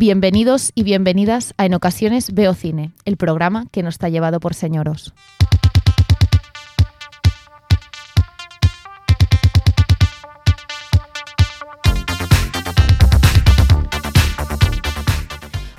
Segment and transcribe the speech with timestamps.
[0.00, 4.54] Bienvenidos y bienvenidas a En ocasiones Veo Cine, el programa que nos está llevado por
[4.54, 5.12] señoros.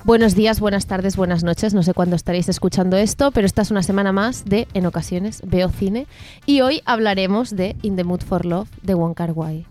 [0.03, 1.73] Buenos días, buenas tardes, buenas noches.
[1.73, 5.41] No sé cuándo estaréis escuchando esto, pero esta es una semana más de En ocasiones
[5.47, 6.05] Veo Cine.
[6.45, 9.65] Y hoy hablaremos de In the Mood for Love de Wong Kar Wai.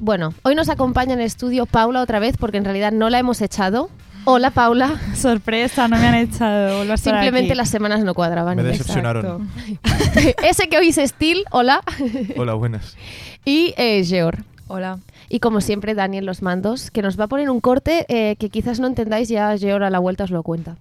[0.00, 3.18] Bueno, hoy nos acompaña en el estudio Paula otra vez porque en realidad no la
[3.18, 3.88] hemos echado.
[4.24, 5.00] Hola Paula.
[5.14, 6.84] Sorpresa, no me han echado.
[6.96, 7.56] Simplemente aquí.
[7.56, 8.56] las semanas no cuadraban.
[8.56, 9.48] Me decepcionaron.
[10.42, 11.80] Ese que oís es Steel, hola.
[12.36, 12.96] Hola, buenas.
[13.44, 14.44] Y eh, Geor.
[14.68, 14.98] Hola.
[15.28, 18.50] Y como siempre, Daniel Los Mandos, que nos va a poner un corte eh, que
[18.50, 20.76] quizás no entendáis, ya Geor a la vuelta os lo cuenta.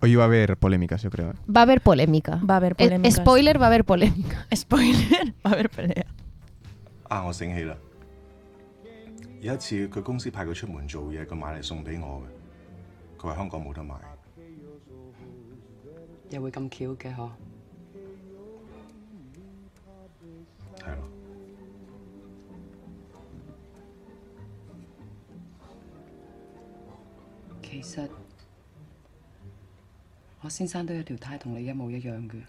[0.00, 1.34] Hoy va a haber polémicas, yo creo.
[1.54, 2.40] Va a haber polémica.
[2.48, 3.10] Va a haber eh, polémica.
[3.10, 4.46] Spoiler, va a haber polémica.
[4.54, 6.06] Spoiler, va a haber pelea.
[7.08, 7.76] Ah, sin gira.
[9.41, 13.21] 有一次佢公司派佢出門做嘢，佢買嚟送俾我嘅。
[13.21, 13.95] 佢話香港冇得買，
[16.29, 17.31] 又會咁巧嘅嗬？
[20.77, 21.07] 係咯。
[27.63, 28.07] 其實
[30.41, 32.41] 我先生都有條呔同你一模一樣嘅，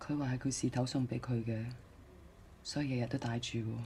[0.00, 1.66] 佢話係佢事頭送俾佢嘅，
[2.64, 3.76] 所以日日都戴住喎。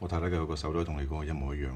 [0.00, 1.70] 我太太嘅个手都同你嗰个一模一样。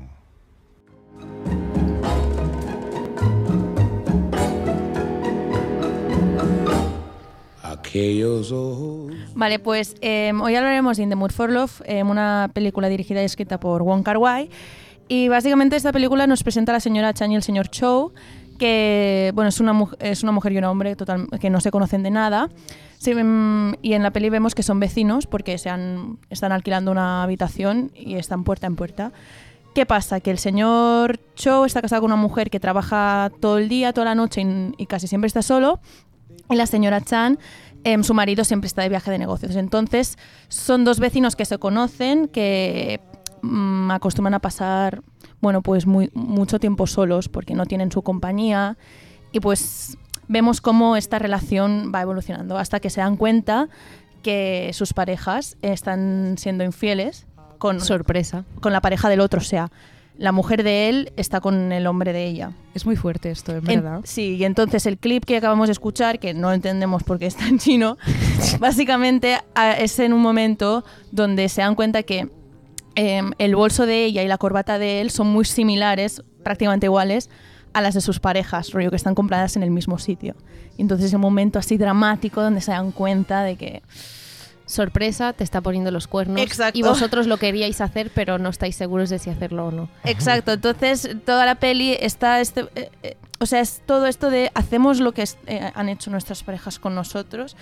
[7.63, 9.15] Aquellos ojos.
[9.35, 13.23] Vale, pues eh, hoy hablaremos de In the Mood for Love, eh, una película dirigida
[13.23, 14.51] y escrita por Wong Kar Wai.
[15.09, 18.13] Y básicamente esta película nos presenta a la señora Chan y el señor Chow,
[18.58, 22.04] que bueno, es una, es una mujer y un hombre total, que no se conocen
[22.04, 22.50] de nada.
[22.98, 26.92] Sí, mm, y en la peli vemos que son vecinos porque se han, están alquilando
[26.92, 29.12] una habitación y están puerta en puerta.
[29.74, 30.22] ¿Qué pasa?
[30.22, 34.06] Que el señor Chow está casado con una mujer que trabaja todo el día, toda
[34.06, 35.82] la noche y, y casi siempre está solo.
[36.50, 37.40] Y la señora Chan,
[37.84, 39.56] em, su marido siempre está de viaje de negocios.
[39.56, 43.02] Entonces, son dos vecinos que se conocen, que
[43.42, 45.02] mm, acostumbran a pasar,
[45.46, 48.78] bueno, pues muy, mucho tiempo solos porque no tienen su compañía.
[49.32, 49.96] Y pues
[50.28, 53.70] vemos cómo esta relación va evolucionando hasta que se dan cuenta
[54.24, 57.28] que sus parejas están siendo infieles
[57.60, 58.44] con, Sorpresa.
[58.60, 59.70] con la pareja del otro, o sea,
[60.18, 62.54] la mujer de él está con el hombre de ella.
[62.74, 64.02] Es muy fuerte esto, en En- verdad.
[64.04, 67.48] sí, y entonces el clip que acabamos de escuchar, que no entendemos por qué está
[67.48, 67.98] en chino,
[68.60, 69.38] básicamente
[69.78, 72.30] es en un momento donde se dan cuenta que
[72.96, 77.30] em, el bolso de ella y la corbata de él son muy similares, prácticamente iguales,
[77.74, 80.36] a las de sus parejas, rollo que están compradas en el mismo sitio.
[80.78, 83.82] Y entonces es un momento así dramático donde se dan cuenta de que
[84.66, 86.42] Sorpresa, te está poniendo los cuernos.
[86.42, 86.80] Exacto.
[86.80, 89.90] Y vosotros lo queríais hacer, pero no estáis seguros de si hacerlo o no.
[90.04, 94.52] Exacto, entonces toda la peli está este, eh, eh, o sea, es todo esto de
[94.56, 97.56] hacemos lo que eh, han hecho nuestras parejas con nosotros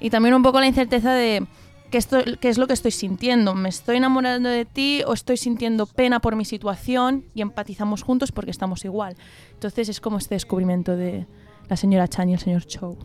[0.00, 1.46] y también un poco la incerteza de
[1.90, 5.36] qué, esto, qué es lo que estoy sintiendo, me estoy enamorando de ti o estoy
[5.36, 9.16] sintiendo pena por mi situación y empatizamos juntos porque estamos igual.
[9.52, 11.26] Entonces es como este descubrimiento de
[11.68, 12.96] la señora Chan y el señor Chow.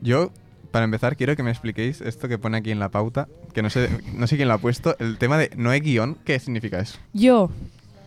[0.00, 0.30] Yo,
[0.70, 3.70] para empezar, quiero que me expliquéis esto que pone aquí en la pauta, que no
[3.70, 6.16] sé, no sé quién lo ha puesto, el tema de no hay guion.
[6.24, 6.98] ¿Qué significa eso?
[7.12, 7.50] Yo,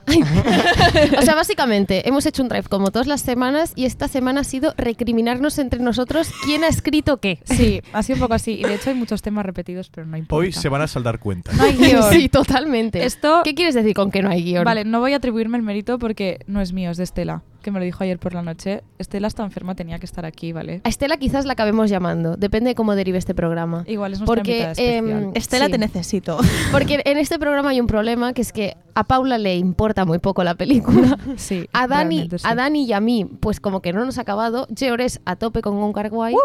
[1.17, 4.43] O sea, básicamente, hemos hecho un drive como todas las semanas y esta semana ha
[4.43, 7.39] sido recriminarnos entre nosotros quién ha escrito qué.
[7.45, 8.53] sí, ha sido un poco así.
[8.53, 10.41] Y de hecho hay muchos temas repetidos, pero no importa.
[10.41, 11.55] Hoy se van a saldar cuentas.
[11.55, 12.03] No hay guion.
[12.11, 13.03] Sí, totalmente.
[13.05, 14.63] Esto, ¿Qué quieres decir con que no hay guion?
[14.63, 17.71] vale, no voy a atribuirme el mérito porque no es mío, es de Estela, que
[17.71, 18.83] me lo dijo ayer por la noche.
[18.97, 20.81] Estela está enferma, tenía que estar aquí, ¿vale?
[20.83, 23.83] A Estela quizás la acabemos llamando, depende de cómo derive este programa.
[23.87, 24.95] Igual es nuestra Porque, especial.
[24.95, 25.71] em, Estela, Sí.
[25.71, 26.37] te necesito.
[26.71, 30.19] Porque en este programa hay un problema que es que a Paula le importa muy
[30.19, 31.17] poco la película.
[31.37, 32.37] sí, A Dani, sí.
[32.43, 34.67] a Dani y a mí, pues como que no nos ha acabado.
[34.75, 36.35] Geor es a tope con un Guay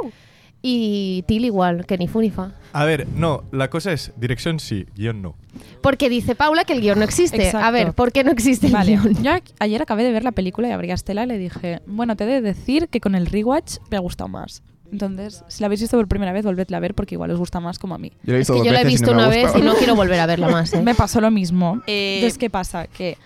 [0.68, 2.50] y Til igual, que ni fu ni fa.
[2.72, 5.36] A ver, no, la cosa es, dirección sí, guion no.
[5.80, 7.50] Porque dice Paula que el guion no existe.
[7.54, 9.22] A ver, ¿por qué no existe el Vale, guion?
[9.22, 9.30] yo
[9.60, 12.24] ayer acabé de ver la película y abrí a Estela y le dije, bueno, te
[12.24, 14.64] he de decir que con el rewatch me ha gustado más.
[14.90, 17.60] Entonces, si la habéis visto por primera vez, volvedla a ver porque igual os gusta
[17.60, 18.12] más como a mí.
[18.24, 19.74] Yo la he Es visto que dos yo la he visto una vez y no
[19.74, 20.72] quiero volver a verla más.
[20.74, 20.82] ¿eh?
[20.84, 21.80] Me pasó lo mismo.
[21.86, 22.88] Eh, Entonces, ¿qué pasa?
[22.88, 23.16] Que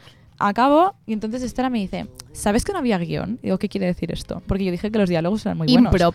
[0.40, 3.38] acabo y entonces Estela me dice, ¿sabes que no había guion?
[3.42, 4.42] Digo, ¿qué quiere decir esto?
[4.46, 5.92] Porque yo dije que los diálogos eran muy buenos.
[5.92, 6.14] Improp.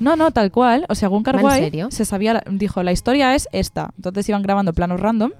[0.00, 0.86] No, no, tal cual.
[0.88, 1.88] O sea, Gun Kar ¿En Wai serio?
[1.90, 3.90] se sabía, dijo, la historia es esta.
[3.96, 5.32] Entonces iban grabando planos random.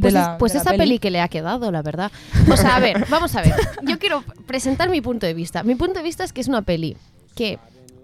[0.00, 0.98] Pues, la- es- pues esa peli.
[0.98, 2.10] que le ha quedado, la verdad.
[2.50, 3.54] O sea, a ver, vamos a ver.
[3.82, 5.62] Yo quiero presentar mi punto de vista.
[5.62, 6.96] Mi punto de vista es que es una peli
[7.36, 7.58] que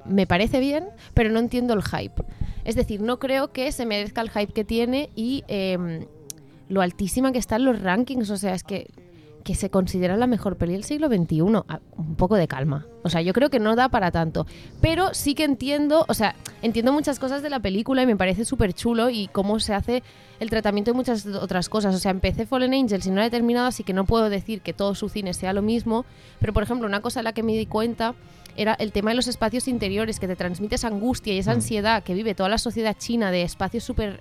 [0.05, 0.85] me parece bien,
[1.15, 2.23] pero no entiendo el hype.
[2.65, 6.05] Es decir, no creo que se merezca el hype que tiene y em,
[6.69, 8.31] lo altísima que está en los rankings.
[8.31, 8.89] O sea, es que
[9.45, 11.41] que se considera la mejor peli del siglo XXI.
[11.69, 12.85] Ah, Un poco de calma.
[13.03, 14.47] O sea, yo creo que no da para tanto.
[14.83, 18.45] Pero sí que entiendo, o sea, entiendo muchas cosas de la película y me parece
[18.45, 20.03] súper chulo y cómo se hace
[20.39, 21.95] el tratamiento de muchas otras cosas.
[21.95, 24.61] O sea, empecé Fallen Angels y no la he terminado, así que no puedo decir
[24.61, 26.05] que todo su cine sea lo mismo.
[26.41, 28.15] Pero, por ejemplo, una cosa en la que me di cuenta
[28.55, 31.55] era el tema de los espacios interiores, que te transmite esa angustia y esa Mm.
[31.55, 34.21] ansiedad que vive toda la sociedad china de espacios súper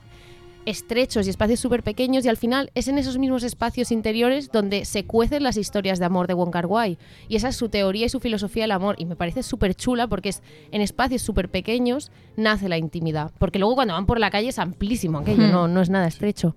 [0.68, 4.84] estrechos y espacios súper pequeños y al final es en esos mismos espacios interiores donde
[4.84, 6.98] se cuecen las historias de amor de Wong Kar Wai.
[7.30, 8.96] Y esa es su teoría y su filosofía del amor.
[9.00, 13.32] Y me parece súper chula porque es en espacios súper pequeños nace la intimidad.
[13.40, 15.52] Porque luego cuando van por la calle es amplísimo aquello Hmm.
[15.52, 16.56] no, no es nada estrecho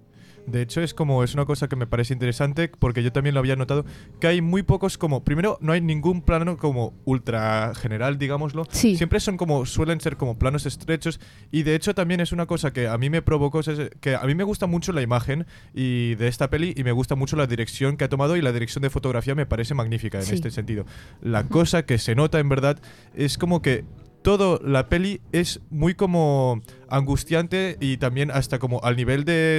[0.50, 3.41] De hecho, es como, es una cosa que me parece interesante porque yo también lo
[3.41, 3.85] había notado,
[4.20, 8.64] que hay muy pocos como, primero, no hay ningún plano como ultra general, digámoslo.
[8.70, 8.97] Sí.
[8.97, 11.20] Siempre son como, suelen ser como planos estrechos
[11.50, 13.70] y de hecho también es una cosa que a mí me provocó, es
[14.00, 17.14] que a mí me gusta mucho la imagen y de esta peli y me gusta
[17.14, 20.25] mucho la dirección que ha tomado y la dirección de fotografía me parece magnífica en
[20.25, 20.35] Sí.
[20.35, 20.85] este sentido.
[21.23, 22.79] La cosa que se nota en verdad
[23.14, 23.85] es como que
[24.22, 29.56] todo la peli es muy como angustiante y también hasta como al nivel de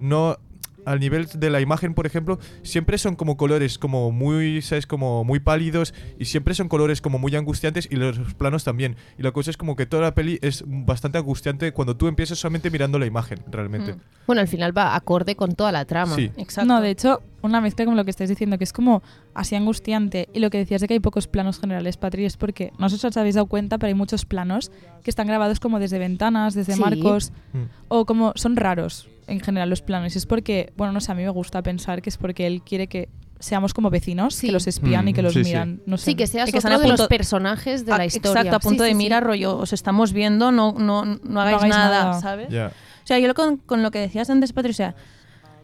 [0.00, 0.38] no
[0.84, 4.86] al nivel de la imagen, por ejemplo, siempre son como colores como muy, ¿sabes?
[4.86, 8.96] Como muy pálidos y siempre son colores como muy angustiantes y los planos también.
[9.18, 12.38] Y la cosa es como que toda la peli es bastante angustiante cuando tú empiezas
[12.38, 13.94] solamente mirando la imagen, realmente.
[13.94, 14.00] Mm.
[14.26, 16.30] bueno al final va acorde con toda la trama Sí.
[16.36, 16.66] Exacto.
[16.68, 19.02] No, de hecho, una mezcla como lo que estáis diciendo, que es como
[19.34, 20.28] así angustiante.
[20.32, 22.98] Y lo que decías de que hay pocos planos generales, Patri, es porque no sé
[22.98, 24.70] si os habéis dado cuenta, pero hay muchos planos
[25.02, 26.80] que están grabados como desde ventanas, desde Sí.
[26.80, 27.62] marcos, Mm.
[27.88, 30.14] o como son raros en general los planos.
[30.14, 32.62] Y es porque, bueno, no sé, a mí me gusta pensar que es porque él
[32.62, 34.48] quiere que seamos como vecinos, Sí.
[34.48, 35.50] que los espían y que Mm, los sí, sí.
[35.50, 35.80] miran.
[35.86, 36.04] No sé.
[36.06, 38.56] sí que seas que otro a de los punto- personajes de Ah, la historia Exacto,
[38.56, 39.04] a punto Sí, de sí, sí.
[39.04, 42.20] mirar, rollo, os estamos viendo, no, no, no hagáis, hagáis nada, nada.
[42.20, 42.48] ¿sabes?
[42.48, 44.94] O sea, yo lo con, con lo que decías antes, Patricia,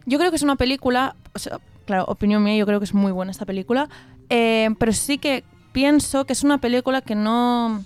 [0.07, 2.93] yo creo que es una película, o sea, claro, opinión mía, yo creo que es
[2.95, 3.89] muy buena esta película,
[4.29, 7.83] eh, pero sí que pienso que es una película que no,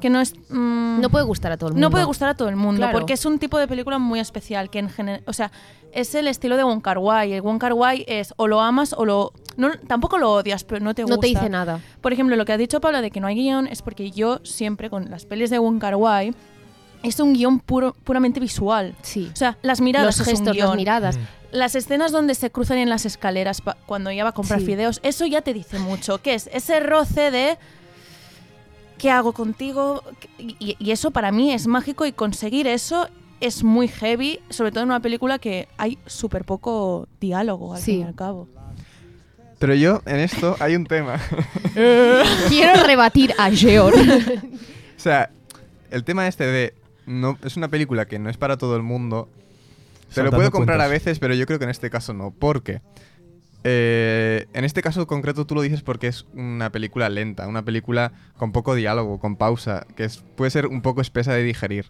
[0.00, 0.34] que no es...
[0.48, 2.78] mm, no puede gustar a todo el mundo no puede gustar a todo el mundo,
[2.80, 2.98] Claro.
[2.98, 5.50] porque es un tipo de película muy especial, que en general, o sea,
[5.92, 7.32] es el estilo de Wong Kar Wai.
[7.32, 9.32] El Wong Kar Wai es o lo amas o lo...
[9.56, 11.16] No, tampoco lo odias, pero no te gusta.
[11.16, 13.34] no te dice nada Por ejemplo, lo que ha dicho Paula de que no hay
[13.34, 16.34] guion es porque yo siempre con las pelis de Wong Kar Wai
[17.02, 18.94] es un guion puro, puramente visual.
[19.02, 21.20] sí O sea, las miradas los gestos las miradas Mm.
[21.50, 24.66] Las escenas donde se cruzan en las escaleras cuando ella va a comprar Sí.
[24.66, 26.18] fideos, eso ya te dice mucho.
[26.18, 26.50] ¿Qué es?
[26.52, 27.56] Ese roce de
[28.98, 30.02] ¿qué hago contigo?
[30.38, 33.08] Y, y eso para mí es mágico y conseguir eso
[33.40, 37.92] es muy heavy, sobre todo en una película que hay súper poco diálogo al Sí.
[37.92, 38.48] fin y al cabo.
[39.58, 41.18] Pero yo, en esto, hay un tema.
[42.48, 43.96] quiero rebatir a Georg
[44.96, 45.30] O sea,
[45.90, 46.74] el tema este de.
[47.06, 49.28] No, es una película que no es para todo el mundo.
[50.12, 52.30] Te lo puedo comprar a veces, pero yo creo que en este caso no.
[52.30, 52.80] ¿Por qué?
[53.64, 58.12] Eh, en este caso concreto tú lo dices porque es una película lenta, una película
[58.36, 61.86] con poco diálogo, con pausa, que es- puede ser un poco espesa de digerir.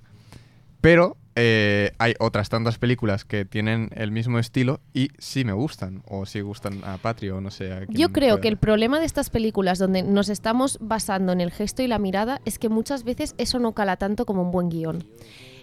[0.81, 6.03] Pero eh, hay otras tantas películas que tienen el mismo estilo y sí me gustan,
[6.07, 7.73] o sí gustan a Patrio, o no sé.
[7.73, 8.41] a Yo creo pueda.
[8.43, 11.99] que el problema de estas películas donde nos estamos basando en el gesto y la
[11.99, 15.05] mirada es que muchas veces eso no cala tanto como un buen guion.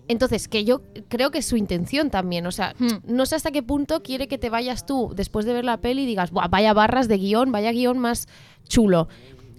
[0.08, 2.46] Entonces, que yo creo que es su intención también.
[2.48, 2.98] O sea, Hmm.
[3.08, 6.04] no sé hasta qué punto quiere que te vayas tú después de ver la peli
[6.04, 8.28] y digas, Buah, vaya barras de guion, vaya guion más
[8.68, 9.08] chulo.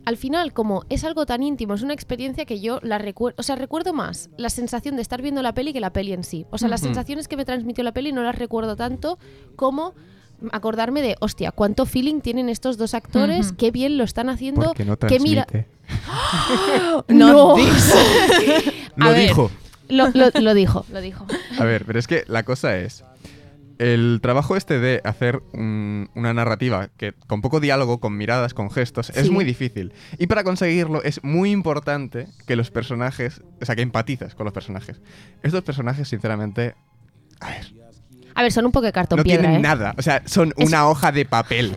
[0.05, 3.43] Al final, como es algo tan íntimo, es una experiencia que yo la recuerdo, o
[3.43, 6.47] sea, recuerdo más la sensación de estar viendo la peli que la peli en sí.
[6.51, 9.19] O sea, las sensaciones que me transmitió la peli no las recuerdo tanto
[9.57, 9.95] como
[10.53, 14.97] acordarme de, hostia, cuánto feeling tienen estos dos actores, qué bien lo están haciendo, no
[14.97, 15.45] qué mira...
[15.47, 15.67] transmite.
[17.09, 17.57] No.
[17.57, 17.57] Lo
[19.07, 19.29] A ver.
[19.29, 19.51] dijo.
[19.89, 21.27] Lo, lo- lo dijo, lo dijo.
[21.59, 23.05] A ver, pero es que la cosa es.
[23.79, 28.71] El trabajo este de hacer un- una narrativa que con poco diálogo, con miradas, con
[28.71, 29.93] gestos, es muy difícil.
[30.19, 34.55] Y para conseguirlo es muy importante que los personajes, o sea, que empatizas con los
[34.55, 35.01] personajes.
[35.43, 36.75] Estos personajes, sinceramente,
[37.41, 37.67] a ver,
[38.35, 39.63] A ver, son un poco de cartón no piedra, tienen ¿eh?
[39.63, 39.95] nada.
[39.99, 41.73] O sea, son Es- una hoja de papel.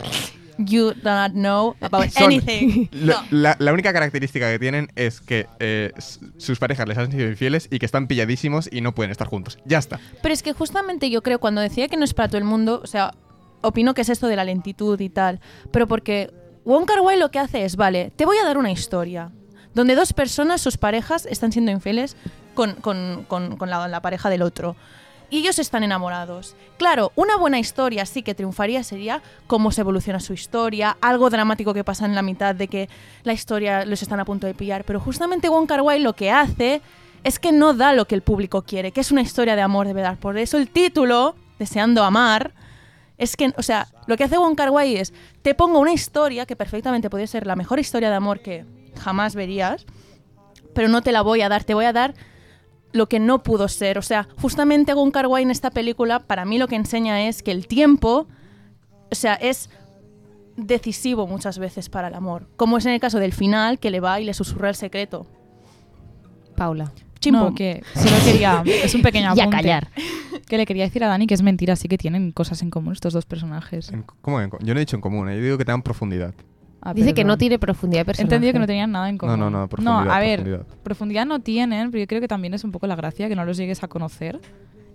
[0.66, 2.88] You do not know about Son- anything.
[2.92, 5.92] Lo- la, la única característica que tienen es que eh,
[6.36, 9.58] sus parejas les han sido infieles y que están pilladísimos y no pueden estar juntos.
[9.64, 9.98] Ya está.
[10.22, 12.80] Pero es que justamente yo creo, cuando decía que no es para todo el mundo,
[12.82, 13.12] o sea,
[13.62, 15.40] opino que es esto de la lentitud y tal,
[15.72, 16.30] pero porque
[16.64, 19.30] Wong Kar Wai lo que hace es, vale, te voy a dar una historia
[19.74, 22.16] donde dos personas, sus parejas, están siendo infieles
[22.54, 24.76] con, con- con- con la, la pareja del otro.
[25.30, 26.56] Y ellos están enamorados.
[26.76, 31.72] Claro, una buena historia sí que triunfaría sería cómo se evoluciona su historia, algo dramático
[31.72, 32.88] que pasa en la mitad de que
[33.22, 34.84] la historia los están a punto de pillar.
[34.84, 36.82] Pero justamente Wong Kar lo que hace
[37.22, 39.86] es que no da lo que el público quiere, que es una historia de amor
[39.86, 40.18] de verdad.
[40.18, 42.52] Por eso el título, Deseando Amar,
[43.16, 46.56] Es que, o sea, lo que hace Wong Kar es, te pongo una historia que
[46.56, 48.64] perfectamente podría ser la mejor historia de amor que
[48.98, 49.84] jamás verías,
[50.74, 52.14] pero no te la voy a dar, te voy a dar
[52.92, 53.98] lo que no pudo ser.
[53.98, 57.42] O sea, justamente Wong Kar Wai en esta película, para mí lo que enseña es
[57.42, 58.26] que el tiempo,
[59.10, 59.70] o sea, es
[60.56, 62.48] decisivo muchas veces para el amor.
[62.56, 65.26] Como es en el caso del final, que le va y le susurra el secreto.
[66.56, 66.92] Paula.
[67.20, 67.40] Chimpum.
[67.48, 68.62] No, que solo quería.
[68.66, 69.56] Es un pequeño Ya apunte.
[69.62, 69.88] callar.
[70.48, 72.92] Que le quería decir a Dani que es mentira, sí que tienen cosas en común
[72.94, 73.90] estos dos personajes.
[73.90, 74.40] En- ¿Cómo?
[74.40, 75.36] yo no he dicho en común, ¿eh?
[75.36, 76.34] yo digo que tengan profundidad.
[76.82, 78.22] Ah, Dice que no tiene profundidad personaje.
[78.34, 79.38] entendido que no tenían nada en No, común.
[79.38, 80.10] no, no, profundidad.
[80.10, 80.66] a ver, profundidad.
[80.82, 83.44] profundidad no tienen, pero yo creo que también es un poco la gracia que no
[83.44, 84.40] los llegues a conocer.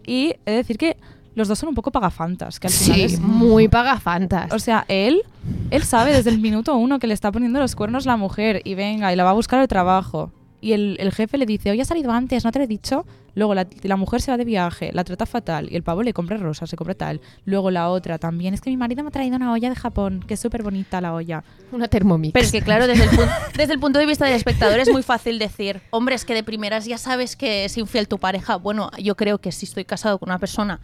[0.08, 0.98] Y he de decir que
[1.36, 4.52] los dos son un poco pagafantas, que al final Sí, es muy pagafantas.
[4.54, 5.22] O sea, él,
[5.70, 8.74] él sabe desde el minuto uno que le está poniendo los cuernos la mujer y
[8.76, 10.32] venga, y la va a buscar al trabajo.
[10.62, 13.06] Y el, el jefe le dice, hoy ha salido antes, ¿no te lo he dicho?
[13.36, 16.14] Luego la, la mujer se va de viaje, la trata fatal y el pavo le
[16.14, 17.22] compra rosas, se compra tal.
[17.46, 20.24] Luego la otra también, es que mi marido me ha traído una olla de Japón,
[20.28, 21.44] que es súper bonita la olla.
[21.72, 22.34] Una Thermomix.
[22.34, 24.90] Pero es que, claro, desde el, pun- desde el punto de vista del espectador es
[24.92, 28.56] muy fácil decir, hombre, es que de primeras ya sabes que es infiel tu pareja.
[28.56, 30.80] Bueno, yo creo que si estoy casado con una persona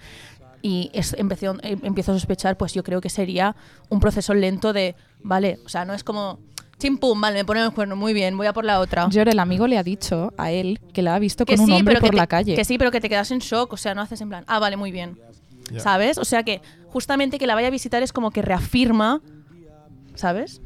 [0.62, 1.30] y es, em-
[1.84, 3.56] empiezo a sospechar, pues yo creo que sería
[3.90, 6.40] un proceso lento de, vale, o sea, no es como,
[6.82, 9.08] chim pum, vale, me ponen el cuerno, muy bien, voy a por la otra.
[9.10, 11.72] Yo, el amigo le ha dicho a él que la ha visto que con un
[11.72, 12.56] hombre pero que por te- la calle.
[12.56, 14.60] Que sí, pero que te quedas en shock, o sea, no haces en plan, ah,
[14.60, 15.18] vale, muy bien.
[15.72, 15.80] Ya.
[15.80, 16.18] ¿Sabes?
[16.18, 19.22] O sea que justamente que la vaya a visitar es como que reafirma,
[20.16, 20.62] ¿sabes?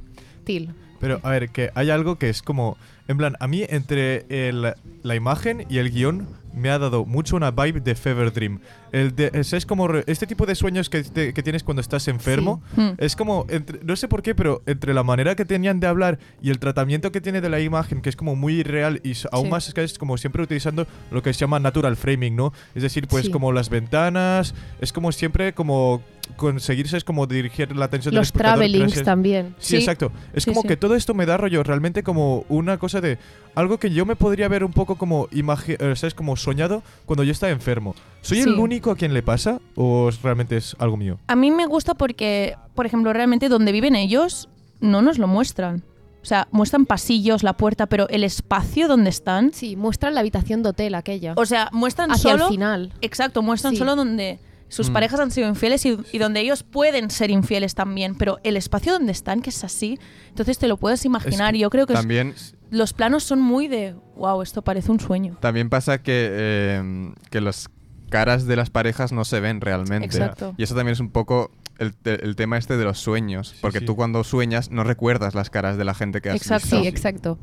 [0.45, 0.73] Til.
[0.99, 2.77] Pero, a ver, que hay algo que es como.
[3.07, 7.35] En plan, a mí entre el- la imagen y el guion me ha dado mucho
[7.35, 8.59] una vibe de Fever Dream.
[8.95, 12.07] El de, es, es como este tipo de sueños que, te- que tienes cuando estás
[12.07, 12.61] enfermo.
[12.77, 12.91] Hmm.
[12.97, 16.17] Es como, entre- no sé por qué, pero entre la manera que tenían de hablar
[16.41, 19.45] y el tratamiento que tiene de la imagen, que es como muy real y aún
[19.45, 19.51] Sí.
[19.51, 22.53] más es que es como siempre utilizando lo que se llama natural framing, ¿no?
[22.73, 23.31] Es decir, pues Sí.
[23.31, 26.01] como las ventanas, es como siempre como
[26.37, 29.53] conseguirse es como dirigir la atención del Los espectador travelings también.
[29.59, 29.77] Sí, Sí.
[29.77, 30.11] exacto.
[30.33, 30.67] Es Sí, como sí.
[30.69, 33.19] que todo esto me da rollo realmente como una cosa de
[33.53, 36.13] algo que yo me podría ver un poco como imagi- eh, ¿sabes?
[36.15, 37.93] como soñado cuando yo estaba enfermo.
[38.27, 41.19] ¿Soy el único a quien le pasa o es- realmente es algo mío?
[41.27, 45.83] A mí me gusta porque, por ejemplo, realmente donde viven ellos no nos lo muestran.
[46.21, 49.53] O sea, muestran pasillos, la puerta, pero el espacio donde están.
[49.53, 51.33] Sí, muestran la habitación de hotel aquella.
[51.37, 52.45] O sea, muestran hacia solo.
[52.45, 52.93] el final.
[53.01, 53.77] Exacto, muestran Sí.
[53.77, 54.93] solo donde sus Mm.
[54.93, 58.15] parejas han sido infieles y, y donde ellos pueden ser infieles también.
[58.15, 61.51] Pero el espacio donde están, que es así, entonces te lo puedes imaginar.
[61.51, 62.33] que y yo creo que es- También,
[62.71, 63.93] los planos son muy de.
[64.15, 65.37] Wow, esto parece un sueño.
[65.41, 67.69] también pasa que, eh, que las
[68.19, 70.05] caras de las parejas no se ven realmente.
[70.05, 70.53] Exacto.
[70.57, 73.55] Y eso también es un poco el, te- el tema este de los sueños.
[73.61, 73.85] porque sí.
[73.85, 76.63] tú cuando sueñas no recuerdas las caras de la gente que has Exacto.
[76.67, 76.81] visto.
[76.81, 77.37] Sí, exacto.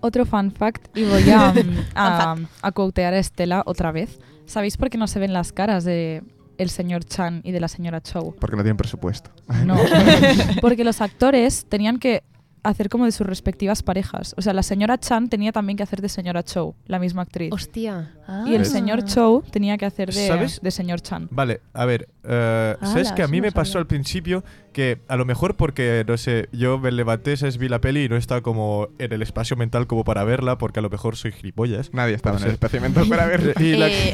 [0.00, 4.20] Otro fun fact, y voy a, mm, a, a quotear a Estela otra vez.
[4.46, 6.22] ¿Sabéis por qué no se ven las caras de
[6.56, 8.34] el señor Chan y de la señora Chow?
[8.38, 9.30] Porque no tienen presupuesto.
[9.64, 9.76] No,
[10.60, 12.22] porque los actores tenían que
[12.62, 14.34] hacer como de sus respectivas parejas.
[14.36, 17.50] O sea, la señora Chan tenía también que hacer de señora Chow, la misma actriz.
[17.52, 18.14] Hostia.
[18.46, 18.70] Y el ¿Ves?
[18.70, 20.60] señor Chow tenía que hacer de, ¿Sabes?
[20.60, 21.28] de señor Chan.
[21.30, 23.80] Vale, a ver, eh, ¿sabes que a mí no me pasó sabía.
[23.82, 27.56] al principio que a lo mejor porque, no sé, yo me levanté, ¿sabes?
[27.58, 30.78] vi la peli y no estaba como en el espacio mental como para verla porque
[30.80, 31.92] a lo mejor soy gilipollas.
[31.94, 33.54] Nadie estaba en el espacio mental para ver.
[33.60, 34.12] Y la- Eh,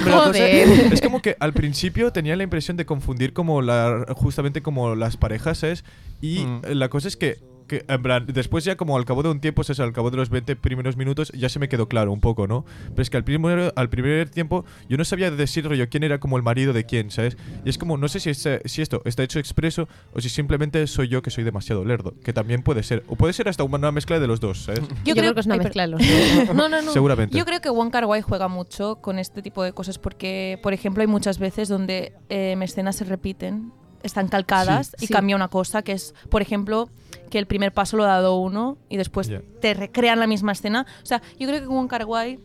[0.04, 4.94] cosa es como que al principio tenía la impresión de confundir como la justamente como
[4.94, 5.84] las parejas, ¿sabes?
[6.20, 6.60] Y Mm.
[6.74, 9.62] la cosa es que, que, en plan, después ya como al cabo de un tiempo,
[9.62, 9.80] ¿sabes?
[9.80, 12.64] Al cabo de los 20 primeros minutos ya se me quedó claro un poco, ¿no?
[12.90, 16.18] Pero es que al primer, al primer tiempo yo no sabía decir rollo quién era
[16.18, 17.36] como el marido de quién, ¿sabes?
[17.64, 20.86] Y es como, no sé si, este- si esto está hecho expreso o si simplemente
[20.86, 23.04] soy yo que soy demasiado lerdo, que también puede ser.
[23.08, 24.80] O puede ser hasta una mezcla de los dos, ¿sabes?
[25.04, 26.08] Yo, creo, que es una ay, mezcla de los dos.
[26.54, 26.92] No, no, no.
[26.92, 27.36] Seguramente.
[27.36, 30.72] Yo creo que Wong Kar Wai juega mucho con este tipo de cosas porque, por
[30.72, 35.12] ejemplo, hay muchas veces donde eh, escenas se repiten, están calcadas Sí, y sí.
[35.12, 36.88] cambia una cosa, que es, por ejemplo,
[37.30, 39.40] que el primer paso lo ha dado uno y después Ya.
[39.60, 40.86] te recrean la misma escena.
[41.02, 42.38] O sea, yo creo que Wong Kar Wai,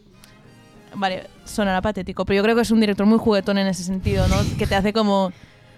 [0.96, 4.28] vale, sonará patético, pero yo creo que es un director muy juguetón en ese sentido,
[4.28, 4.36] ¿no?
[4.58, 5.32] que te hace como...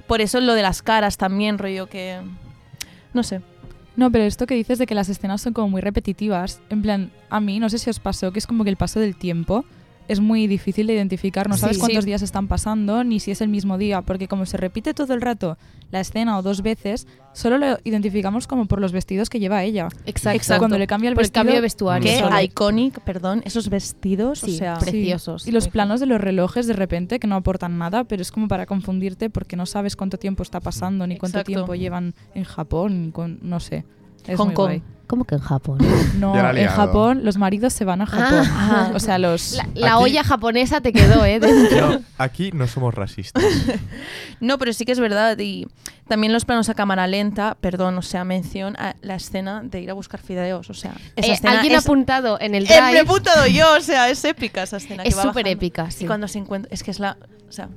[0.08, 2.20] Por eso lo de las caras también, rollo que...
[3.14, 3.42] No sé.
[3.96, 7.12] No, pero esto que dices de que las escenas son como muy repetitivas, en plan,
[7.30, 9.66] a mí no sé si os pasó que es como que el paso del tiempo
[10.08, 11.62] es muy difícil de identificar, no Sí.
[11.62, 12.10] sabes cuántos Sí.
[12.10, 15.22] días están pasando ni si es el mismo día, porque como se repite todo el
[15.22, 15.58] rato
[15.92, 19.88] la escena o dos veces, solo lo identificamos como por los vestidos que lleva ella.
[20.06, 20.38] Exacto.
[20.38, 20.60] Exacto.
[20.62, 22.30] Cuando le cambia el el vestido, cambio de vestuario.
[22.30, 24.74] Qué iconic, perdón, esos vestidos, Sí, o sea...
[24.80, 25.48] pre- preciosos.
[25.48, 28.48] Y los planos de los relojes de repente que no aportan nada, pero es como
[28.48, 31.52] para confundirte porque no sabes cuánto tiempo está pasando, ni cuánto Exacto.
[31.52, 33.86] tiempo llevan en Japón, ni con- no sé.
[34.28, 34.66] Es Hong muy Kong.
[34.68, 34.84] guay.
[35.08, 35.78] ¿Cómo que en Japón?
[36.20, 36.68] No, ha en.
[36.68, 38.44] Japón los maridos se van a Japón.
[38.52, 38.92] Ah.
[38.96, 39.54] O sea, los...
[39.54, 41.40] La, la Aquí- olla japonesa te quedó, ¿eh?
[41.42, 41.90] dentro.
[41.92, 43.44] No, aquí no somos racistas.
[44.40, 45.38] No, pero sí que es verdad.
[45.40, 45.68] Y
[46.08, 49.90] también los planos a cámara lenta, perdón, o sea, mención a la escena de ir
[49.90, 50.70] a buscar fideos.
[50.70, 53.00] O sea, esa Eh, escena Alguien ha es- apuntado en el me he drive.
[53.00, 55.04] apuntado yo, o sea, es épica esa escena.
[55.04, 56.06] que Es va súper épica, sí.
[56.06, 56.74] Y cuando se encuentra.
[56.74, 57.18] Es que es la.
[57.50, 57.70] O sea,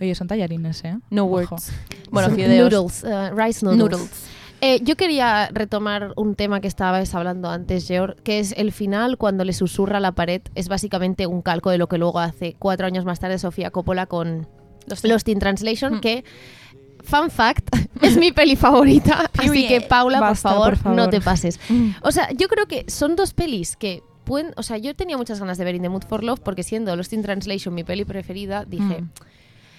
[0.00, 0.96] Oye, son tallarines, ¿eh?
[1.10, 1.32] no Ojo.
[1.34, 1.72] words.
[2.10, 2.72] Bueno, fideos.
[2.72, 3.78] Noodles, eh, rice noodles.
[3.78, 4.10] Noodles.
[4.62, 9.16] Eh, yo quería retomar un tema que estabas hablando antes, Georg, que es el final
[9.16, 10.42] cuando le susurra a la pared.
[10.54, 14.04] Es básicamente un calco de lo que luego hace cuatro años más tarde Sofía Coppola
[14.06, 14.46] con
[14.86, 16.00] Los- Lost in Translation, Mm.
[16.00, 16.24] que,
[17.02, 17.68] fun fact,
[18.02, 19.30] es mi peli favorita.
[19.38, 20.96] así que, Paula, por Basta, favor, por favor.
[20.98, 21.58] no te pases.
[21.70, 21.90] Mm.
[22.02, 24.52] O sea, yo creo que son dos pelis que pueden...
[24.56, 26.94] O sea, yo tenía muchas ganas de ver In the Mood for Love porque siendo
[26.96, 29.10] Lost in Translation mi peli preferida, dije, Mm.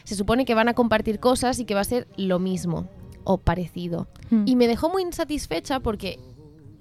[0.06, 2.88] se supone que van a compartir cosas y que va a ser lo mismo
[3.24, 4.08] o parecido.
[4.30, 4.44] Mm.
[4.46, 6.20] Y me dejó muy insatisfecha porque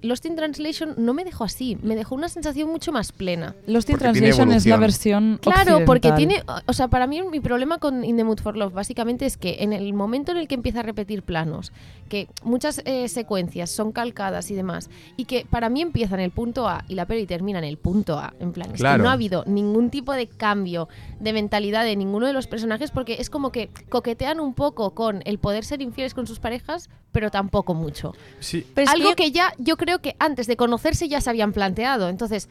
[0.01, 3.55] Lost in Translation no me dejó así, me dejó una sensación mucho más plena.
[3.67, 7.39] Lost in Porque Translation es la versión Claro, porque tiene, o sea, para mí mi
[7.39, 10.47] problema con In the Mood for Love básicamente es que en el momento en el
[10.47, 11.71] que empieza a repetir planos,
[12.09, 16.31] que muchas eh, secuencias son calcadas y demás, y que para mí empieza en el
[16.31, 19.03] punto A y la peli termina en el punto A, en plan, es que Claro.
[19.03, 20.89] no ha habido ningún tipo de cambio
[21.19, 25.21] de mentalidad de ninguno de los personajes porque es como que coquetean un poco con
[25.25, 28.13] el poder ser infieles con sus parejas, pero tampoco mucho.
[28.39, 31.29] Sí, Pero es Algo que, que ya yo creo que antes de conocerse ya se
[31.29, 32.49] habían planteado, entonces,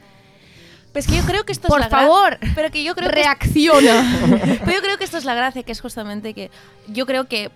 [0.92, 3.08] pero es que yo creo que esto por es la favor, Pero que yo creo
[3.08, 4.18] que reacciona.
[4.64, 6.50] Pero yo creo que esto es la gracia, que es justamente que
[6.88, 7.50] yo creo que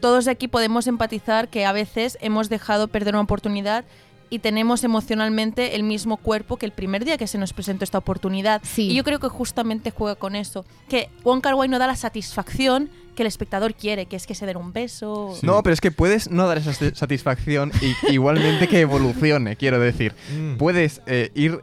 [0.00, 3.84] todos de aquí podemos empatizar que a veces hemos dejado perder una oportunidad
[4.30, 7.98] y tenemos emocionalmente el mismo cuerpo que el primer día que se nos presentó esta
[7.98, 8.60] oportunidad.
[8.64, 8.90] Sí.
[8.90, 11.96] Y yo creo que justamente juega con eso, que Wong Kar Wai no da la
[11.96, 15.34] satisfacción que el espectador quiere, que es que se den un beso.
[15.38, 15.44] Sí.
[15.44, 19.78] No, pero es que puedes no dar esa sa- satisfacción y igualmente que evolucione, quiero
[19.80, 20.14] decir.
[20.34, 20.56] Mm.
[20.56, 21.60] Puedes eh, ir...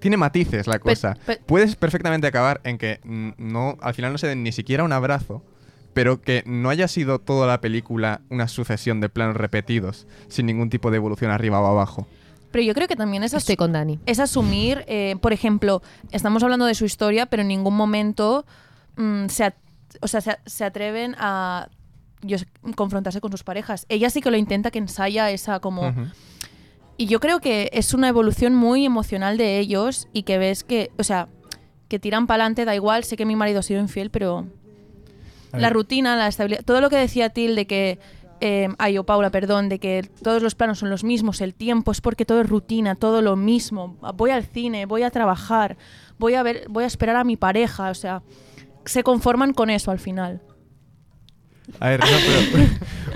[0.00, 1.16] Tiene matices la cosa.
[1.26, 4.92] pe- Puedes perfectamente acabar en que no, al final no se den ni siquiera un
[4.92, 5.42] abrazo,
[5.94, 10.68] pero que no haya sido toda la película una sucesión de planos repetidos, sin ningún
[10.70, 12.06] tipo de evolución arriba o abajo.
[12.50, 13.98] Pero yo creo que también es, Estoy con Dani.
[14.06, 18.44] es asumir, eh, por ejemplo, estamos hablando de su historia, pero en ningún momento
[18.96, 19.52] mm, se,
[20.00, 21.68] o sea, se, se atreven a
[22.24, 22.38] yo
[22.74, 23.86] confrontarse con sus parejas.
[23.88, 25.92] Ella sí que lo intenta, que ensaya esa como...
[26.96, 30.92] Y yo creo que es una evolución muy emocional de ellos y que ves que,
[30.96, 31.28] o sea,
[31.88, 34.46] que tiran para adelante, da igual, sé que mi marido ha sido infiel, pero
[35.52, 37.98] la rutina, la estabilidad, todo lo que decía Til de que,
[38.40, 41.90] eh, ay, o Paula, perdón, de que todos los planos son los mismos, el tiempo
[41.90, 43.96] es porque todo es rutina, todo lo mismo.
[44.14, 45.76] Voy al cine, voy a trabajar,
[46.18, 48.22] voy a ver, voy a esperar a mi pareja, o sea,
[48.84, 50.42] se conforman con eso al final.
[51.80, 52.06] A ver, no,
[52.52, 52.66] pero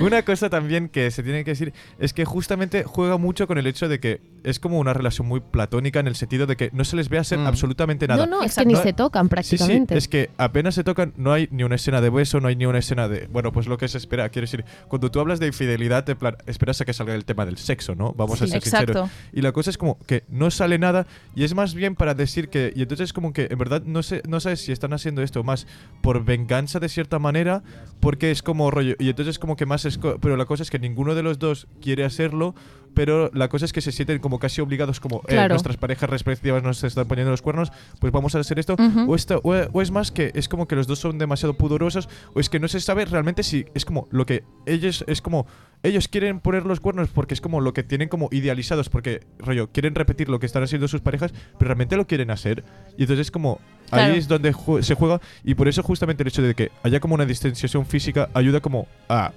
[0.06, 3.66] una cosa también que se tiene que decir es que justamente juega mucho con el
[3.66, 6.84] hecho de que es como una relación muy platónica en el sentido de que no
[6.84, 7.46] se les ve hacer Mm.
[7.46, 8.24] absolutamente nada.
[8.26, 9.98] No, no, es que ni No- se tocan Sí, sí, prácticamente.
[9.98, 12.64] es que apenas se tocan, no hay ni una escena de beso, no hay ni
[12.66, 13.26] una escena de.
[13.26, 14.28] Bueno, pues lo que se espera.
[14.30, 17.44] Quiero decir, cuando tú hablas de infidelidad, en plan, esperas a que salga el tema
[17.44, 18.12] del sexo, ¿no?
[18.14, 19.10] Vamos a ser sinceros.
[19.32, 22.48] Y la cosa es como que no sale nada y es más bien para decir
[22.48, 22.72] que.
[22.74, 25.66] Y entonces, como que en verdad no, sé, no sabes si están haciendo esto más
[26.00, 27.62] por venganza de cierta manera,
[28.00, 28.94] porque es como rollo.
[28.98, 29.84] Y entonces, como que más.
[29.84, 32.54] Es co- pero la cosa es que ninguno de los dos quiere hacerlo,
[32.94, 36.62] pero la cosa es que se sienten como casi obligados, como eh, nuestras parejas respectivas
[36.62, 37.70] nos están poniendo los cuernos,
[38.00, 38.76] pues vamos a hacer esto.
[39.08, 42.08] O, esto o, o es más que es como que los dos son demasiado pudorosos,
[42.34, 45.04] o es que no se sabe realmente si es como lo que ellos.
[45.06, 45.46] Es como.
[45.84, 49.70] Ellos quieren poner los cuernos porque es como lo que tienen como idealizados, porque, rollo,
[49.70, 52.64] quieren repetir lo que están haciendo sus parejas, pero realmente lo quieren hacer.
[52.96, 53.60] Y entonces es como.
[53.90, 54.12] Claro.
[54.12, 57.00] Ahí es donde ju- se juega, y por eso justamente el hecho de que haya
[57.00, 59.32] como una distanciación física ayuda como a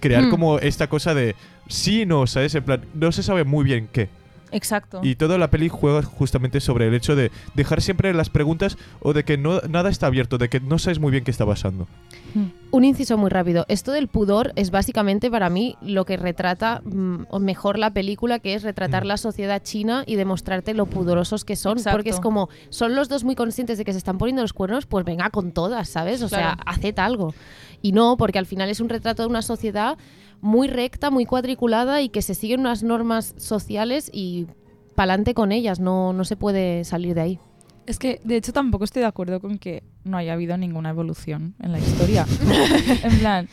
[0.00, 0.30] crear Hmm.
[0.30, 1.34] como esta cosa de
[1.68, 2.54] sí, no, ¿sabes?
[2.54, 4.08] En plan, no se sabe muy bien qué.
[4.52, 5.00] Exacto.
[5.02, 9.12] Y toda la peli juega justamente sobre el hecho de dejar siempre las preguntas o
[9.12, 11.86] de que no, nada está abierto, de que no sabes muy bien qué está pasando.
[12.70, 13.64] Un inciso muy rápido.
[13.68, 18.38] Esto del pudor es básicamente para mí lo que retrata mm, o mejor la película,
[18.38, 19.08] que es retratar Mm.
[19.08, 21.78] la sociedad china y demostrarte lo pudorosos que son.
[21.78, 21.96] Exacto.
[21.96, 24.86] Porque es como, son los dos muy conscientes de que se están poniendo los cuernos,
[24.86, 26.22] pues venga con todas, ¿sabes?
[26.22, 26.62] O sea, Claro.
[26.66, 27.34] haced algo.
[27.82, 29.98] Y no, porque al final es un retrato de una sociedad
[30.40, 34.46] muy recta, muy cuadriculada y que se siguen unas normas sociales y
[34.94, 35.80] pa'lante con ellas.
[35.80, 37.38] No, no se puede salir de ahí.
[37.86, 41.54] Es que, de hecho, tampoco estoy de acuerdo con que no haya habido ninguna evolución
[41.60, 42.26] en la historia.
[43.02, 43.48] en plan,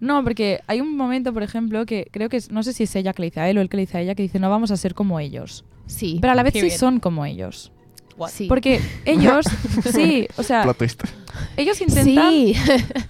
[0.00, 2.96] no, porque hay un momento, por ejemplo, que creo que es, no sé si es
[2.96, 4.38] ella que le dice a él o él que le dice a ella, que dice,
[4.38, 5.64] no vamos a ser como ellos.
[5.86, 6.18] Sí.
[6.20, 7.72] Pero a la vez sí son como ellos.
[8.28, 8.46] Sí.
[8.48, 9.44] Porque ellos,
[9.92, 10.64] sí, o sea,
[11.56, 12.54] ellos intentan, Sí.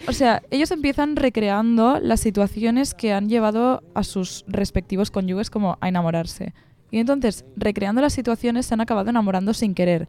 [0.09, 5.79] o sea, ellos empiezan recreando las situaciones que han llevado a sus respectivos cónyuges como
[5.81, 6.53] a enamorarse.
[6.91, 10.09] Y entonces, recreando las situaciones, se han acabado enamorando sin querer.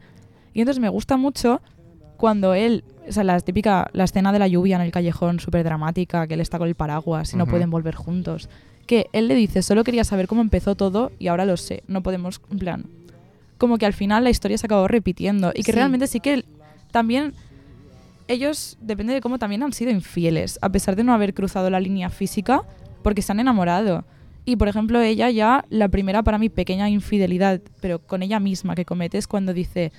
[0.53, 1.61] Y entonces me gusta mucho
[2.17, 5.63] cuando él, o sea, la típica, la escena de la lluvia en el callejón, súper
[5.63, 7.51] dramática, que él está con el paraguas y no Ujú.
[7.51, 8.49] pueden volver juntos.
[8.87, 12.01] Que él le dice, solo quería saber cómo empezó todo y ahora lo sé, no
[12.01, 12.85] podemos, en plan,
[13.57, 15.71] como que al final la historia se acabó repitiendo y que Sí.
[15.73, 16.45] realmente sí que
[16.91, 17.33] también
[18.27, 21.79] ellos, depende de cómo también han sido infieles, a pesar de no haber cruzado la
[21.79, 22.61] línea física,
[23.01, 24.03] porque se han enamorado.
[24.43, 28.75] Y por ejemplo, ella ya, la primera para mí pequeña infidelidad, pero con ella misma
[28.75, 29.91] que comete es cuando dice,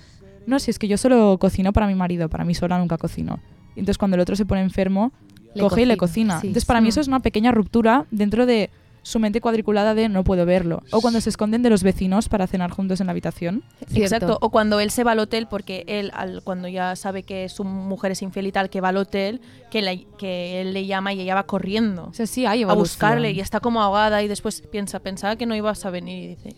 [0.47, 3.41] no, si es que yo solo cocino para mi marido, para mí sola nunca cocino.
[3.77, 5.13] Y entonces cuando el otro se pone enfermo,
[5.55, 6.41] Le coge y le cocina, cocina.
[6.41, 6.47] sí.
[6.49, 8.69] Entonces para mí eso es una pequeña ruptura dentro de
[9.09, 10.83] su mente cuadriculada de no puedo verlo.
[10.93, 13.63] O cuando se esconden de los vecinos para cenar juntos en la habitación.
[13.87, 14.15] Cierto.
[14.17, 14.39] Exacto.
[14.43, 17.65] O cuando él se va al hotel porque él, al, cuando ya sabe que su
[17.65, 19.41] mujer es infiel y tal, que va al hotel,
[19.71, 22.67] que, la- que él le llama y ella va corriendo O sea, sí hay a
[22.75, 26.27] buscarle y está como ahogada y después piensa, pensaba que no ibas a venir y
[26.35, 26.55] dice,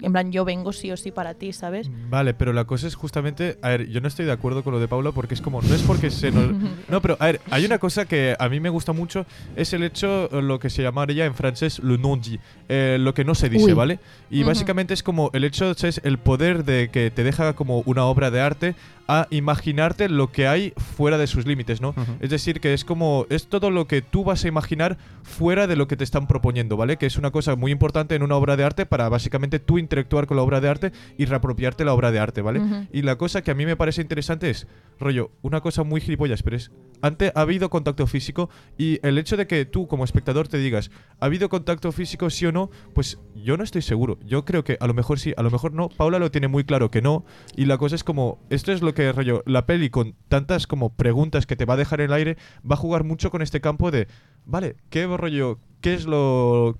[0.00, 1.90] en plan, yo vengo sí o sí para ti, ¿sabes?
[2.08, 4.80] Vale, pero la cosa es justamente, a ver, yo no estoy de acuerdo con lo
[4.80, 6.50] de Paula porque es como, no es porque se nos...
[6.88, 9.82] No, pero a ver, hay una cosa que a mí me gusta mucho, es el
[9.82, 13.66] hecho, lo que se llamaría en francés le non-dit, eh, lo que no se dice,
[13.66, 13.72] Uy.
[13.72, 13.98] ¿vale?
[14.30, 18.04] Y básicamente es como, el hecho es el poder de que te deja como una
[18.04, 18.74] obra de arte
[19.12, 21.96] a imaginarte lo que hay fuera de sus límites, ¿no?
[22.20, 25.74] Es decir, que es como, es todo lo que tú vas a imaginar fuera de
[25.74, 26.96] lo que te están proponiendo, ¿vale?
[26.96, 30.28] Que es una cosa muy importante en una obra de arte para básicamente tú interactuar
[30.28, 32.60] con la obra de arte y reapropiarte la obra de arte, ¿vale?
[32.92, 34.68] Y la cosa que a mí me parece interesante es,
[35.00, 36.70] rollo, una cosa muy gilipollas, pero es,
[37.02, 40.90] antes ha habido contacto físico y el hecho de que tú como espectador te digas,
[41.18, 42.70] ¿ha habido contacto físico sí o no?
[42.94, 44.18] Pues yo no estoy seguro.
[44.24, 45.88] Yo creo que a lo mejor sí, a lo mejor no.
[45.88, 47.24] Paula lo tiene muy claro que no.
[47.56, 50.90] Y la cosa es como, esto es lo que, rollo, la peli con tantas como
[50.94, 52.36] preguntas que te va a dejar en el aire,
[52.68, 54.08] va a jugar mucho con este campo de,
[54.44, 55.58] vale, ¿qué rollo?
[55.80, 56.76] ¿Qué es lo...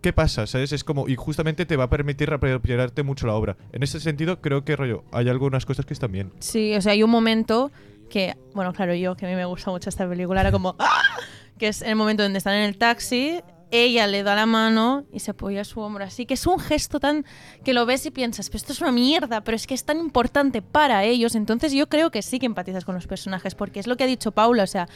[0.00, 0.46] ¿Qué pasa?
[0.46, 0.72] ¿Sabes?
[0.72, 3.56] Es como, y justamente te va a permitir reapropiarte mucho la obra.
[3.72, 6.32] En ese sentido, creo que, rollo, hay algunas cosas que están bien.
[6.38, 7.70] Sí, o sea, hay un momento
[8.08, 11.02] que, bueno, claro, yo, que a mí me gusta mucho esta película, era como, ¡ah!
[11.58, 15.20] que es el momento donde están en el taxi, ella le da la mano y
[15.20, 16.04] se apoya a su hombro.
[16.04, 17.24] Así, que es un gesto tan
[17.64, 19.98] que lo ves y piensas, pero esto es una mierda, pero es que es tan
[19.98, 23.86] importante para ellos, entonces yo creo que sí que empatizas con los personajes, porque es
[23.86, 24.88] lo que ha dicho Paula, o sea,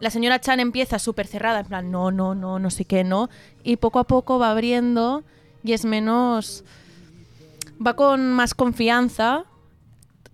[0.00, 3.30] la señora Chan empieza súper cerrada, en plan, no, no, no, no sé qué, no,
[3.62, 5.22] y poco a poco va abriendo
[5.62, 6.64] y es menos...
[7.84, 9.44] va con más confianza,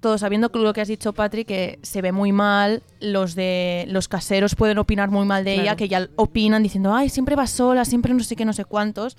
[0.00, 3.84] todo sabiendo que lo que has dicho, Patrick, que se ve muy mal, los de
[3.88, 5.62] los caseros pueden opinar muy mal de Claro.
[5.62, 8.64] ella, que ya opinan diciendo, ay, siempre va sola, siempre no sé qué, no sé
[8.64, 9.16] cuántos.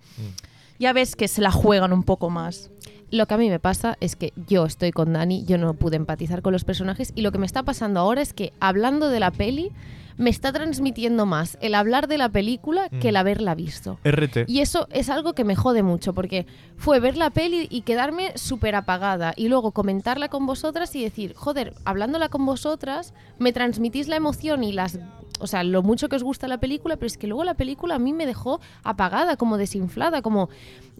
[0.79, 2.69] Ya ves que se la juegan un poco más.
[3.11, 5.95] Lo que a mí me pasa es que yo estoy con Dani, yo no pude
[5.97, 9.19] empatizar con los personajes y lo que me está pasando ahora es que hablando de
[9.19, 9.71] la peli
[10.19, 13.17] me está transmitiendo más el hablar de la película que el Mm.
[13.17, 13.97] haberla visto.
[14.03, 14.45] RT.
[14.47, 16.45] Y eso es algo que me jode mucho, porque
[16.77, 21.33] fue ver la peli y quedarme súper apagada y luego comentarla con vosotras y decir,
[21.35, 24.99] joder, hablándola con vosotras, me transmitís la emoción y las...
[25.39, 27.95] O sea, lo mucho que os gusta la película, pero es que luego la película
[27.95, 30.49] a mí me dejó apagada, como desinflada, como...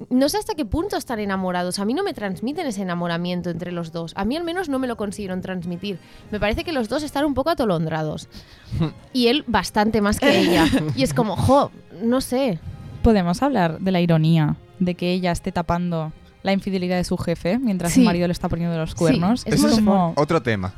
[0.10, 1.78] No sé hasta qué punto están enamorados.
[1.80, 4.13] A mí no me transmiten ese enamoramiento entre los dos.
[4.15, 5.99] A mí al menos no me lo consiguieron transmitir.
[6.32, 8.30] Me parece que los dos están un poco atolondrados.
[9.13, 10.65] Y él bastante más que ella.
[10.95, 11.71] Y es como, jo,
[12.02, 12.60] no sé.
[13.04, 17.60] Podemos hablar de la ironía de que ella esté tapando la infidelidad de su jefe
[17.60, 17.99] mientras Sí.
[17.99, 19.45] su marido le está poniendo los cuernos.
[19.45, 20.73] es es muy como Otro tema.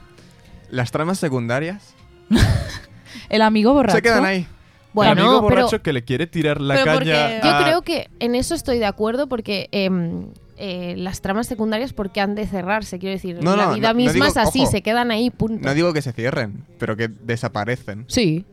[0.72, 1.94] Las tramas secundarias
[3.30, 3.96] el amigo borracho.
[3.98, 4.48] se quedan ahí.
[4.94, 6.98] Bueno, el amigo pero borracho que le quiere tirar la Pero caña.
[6.98, 10.26] porque- yo creo que en eso estoy de acuerdo porque em,
[10.58, 13.94] eh, las tramas secundarias porque han de cerrarse, quiero decir, No, la no, vida no-
[13.94, 14.72] no misma digo- es así, ojo.
[14.72, 15.66] se quedan ahí, punto.
[15.68, 18.04] No digo que se cierren, pero que desaparecen.
[18.08, 18.46] Sí,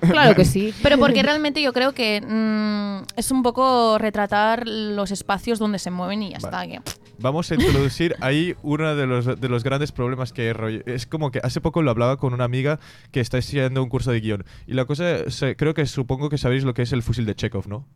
[0.00, 0.72] claro que sí.
[0.82, 5.90] Pero porque realmente yo creo que mm, es un poco retratar los espacios donde se
[5.90, 6.74] mueven y ya Vale.
[6.74, 6.84] está.
[6.84, 10.82] que- Vamos a introducir ahí uno de los, de los grandes problemas que hay.
[10.86, 12.80] Es como que hace poco lo hablaba con una amiga
[13.12, 14.44] que está estudiando un curso de guion.
[14.66, 15.18] Y la cosa,
[15.56, 17.86] creo que supongo que sabéis lo que es el fusil de Chekhov, ¿no?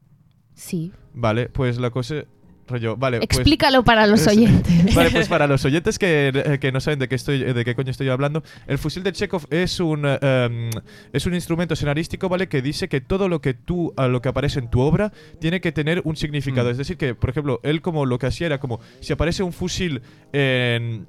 [0.55, 0.93] Sí.
[1.15, 2.25] Vale, pues la cosa...
[2.69, 3.31] Rollo, vale, pues...
[3.31, 4.95] Explícalo para los es- oyentes.
[4.95, 7.75] Vale, pues para los oyentes que, eh, que no saben de qué estoy, de qué
[7.75, 10.71] coño estoy hablando, el fusil de Chekhov es un em,
[11.13, 12.49] es un instrumento escenarístico, ¿vale?
[12.49, 15.61] Que dice que todo lo que tú, a lo que aparece en tu obra, tiene
[15.61, 16.69] que tener un significado.
[16.69, 16.73] Mm.
[16.73, 19.53] Es decir, que, por ejemplo, él como lo que hacía era como si aparece un
[19.53, 20.03] fusil
[20.33, 21.07] en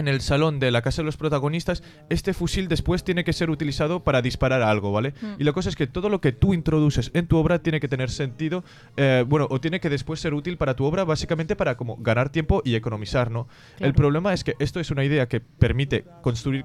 [0.00, 3.50] en el salón de la casa de los protagonistas, este fusil después tiene que ser
[3.50, 5.14] utilizado para disparar a algo, ¿vale?
[5.20, 5.40] Mm.
[5.40, 7.88] Y la cosa es que todo lo que tú introduces en tu obra tiene que
[7.88, 8.64] tener sentido,
[8.96, 12.30] eh, bueno, o tiene que después ser útil para tu obra, básicamente para como ganar
[12.30, 13.46] tiempo y economizar, ¿no?
[13.78, 16.64] El problema es que esto es una idea que permite construir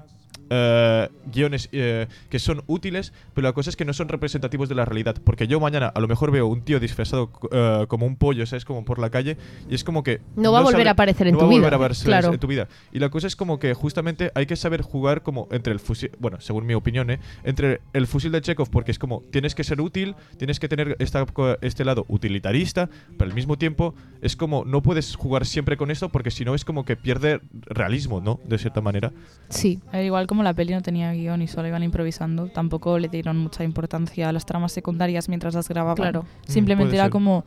[0.50, 4.74] eh, guiones eh, que son útiles, pero la cosa es que no son representativos de
[4.74, 5.16] la realidad.
[5.24, 8.64] Porque yo mañana a lo mejor veo un tío disfrazado eh, como un pollo, ¿sabes?
[8.64, 9.36] Como por la calle,
[9.68, 10.20] y es como que.
[10.36, 12.04] No va a volver sabe- a aparecer en no tu va a volver vida, a
[12.04, 12.32] claro.
[12.32, 12.68] en tu vida.
[12.92, 16.10] Y la cosa es como que justamente hay que saber jugar como entre el fusil.
[16.18, 17.18] Bueno, según mi opinión, ¿eh?
[17.44, 20.96] Entre el fusil de Chekhov, porque es como tienes que ser útil, tienes que tener
[20.98, 21.24] esta,
[21.60, 26.08] este lado utilitarista, pero al mismo tiempo es como no puedes jugar siempre con esto
[26.08, 28.40] porque si no es como que pierde realismo, ¿no?
[28.44, 29.12] De cierta manera.
[29.48, 29.80] Sí.
[29.92, 33.64] Ver, como la peli no tenía guion y solo iban improvisando, tampoco le dieron mucha
[33.64, 35.96] importancia a las tramas secundarias mientras las grababan.
[35.96, 36.22] Claro.
[36.22, 37.10] Mm, Simplemente era ser.
[37.12, 37.44] como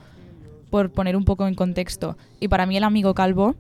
[0.70, 2.18] por poner un poco en contexto.
[2.40, 3.56] Y para mí el amigo calvo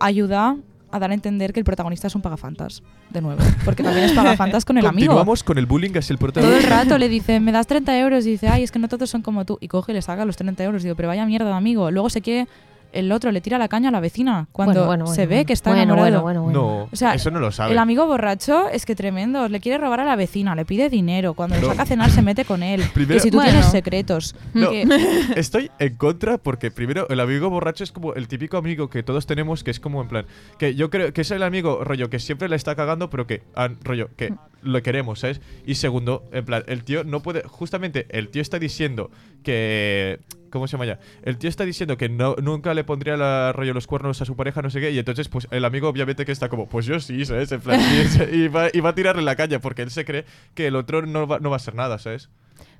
[0.00, 0.56] ayuda
[0.92, 3.42] a dar a entender que el protagonista es un pagafantas, de nuevo.
[3.64, 5.08] Porque también es pagafantas con el amigo.
[5.08, 6.70] Continuamos con el bullying hacia el Todo el protagonista.
[6.84, 9.22] rato le dice, me das 30 euros y dice, ay, es que no todos son
[9.22, 9.58] como tú.
[9.60, 10.82] Y coge y le saca los 30 euros.
[10.84, 11.90] Digo, pero vaya mierda de amigo.
[11.90, 12.48] Luego se quiere,
[12.98, 15.44] el otro le tira la caña a la vecina cuando Bueno, bueno, se bueno, ve
[15.44, 16.22] que está Bueno, enamorado.
[16.22, 16.78] Bueno, bueno, bueno.
[16.84, 17.72] No, O sea, eso no lo sabe.
[17.72, 19.48] El amigo borracho es que tremendo.
[19.48, 21.34] Le quiere robar a la vecina, le pide dinero.
[21.34, 21.62] Cuando No.
[21.62, 22.82] le saca a cenar se mete con él.
[22.94, 23.50] Primero- que si tú Bueno.
[23.52, 24.34] tienes secretos.
[24.54, 24.84] No, que-
[25.36, 29.26] estoy en contra porque primero el amigo borracho es como el típico amigo que todos
[29.26, 30.26] tenemos que es como en plan
[30.58, 33.42] que yo creo que es el amigo rollo que siempre le está cagando pero que
[33.54, 34.32] ah, rollo que
[34.62, 35.40] lo queremos, ¿sabes?
[35.64, 39.10] Y segundo, en plan el tío no puede justamente el tío está diciendo
[39.42, 40.98] que ¿Cómo se llama ya?
[41.22, 44.36] El tío está diciendo que no, nunca le pondría la, rollo los cuernos a su
[44.36, 47.00] pareja, no sé qué, y entonces pues el amigo obviamente que está como, pues yo
[47.00, 47.50] sí, ¿sabes?
[47.52, 47.80] En plan,
[48.32, 51.02] y, va, y va a tirarle la caña porque él se cree que el otro
[51.06, 52.30] no va, no va a ser nada, ¿sabes?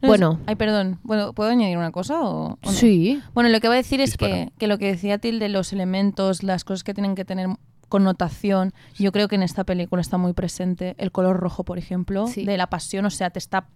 [0.00, 0.40] No, Bueno.
[0.46, 1.00] Ay, perdón.
[1.02, 2.70] Bueno, ¿Puedo añadir una cosa o, o no?
[2.72, 3.20] Sí.
[3.34, 6.42] Bueno, lo que voy a decir es que, que lo que decía Tilde, los elementos,
[6.42, 7.48] las cosas que tienen que tener
[7.88, 12.26] connotación, yo creo que en esta película está muy presente el color rojo, por ejemplo,
[12.26, 12.44] Sí.
[12.44, 13.68] de la pasión, o sea, te está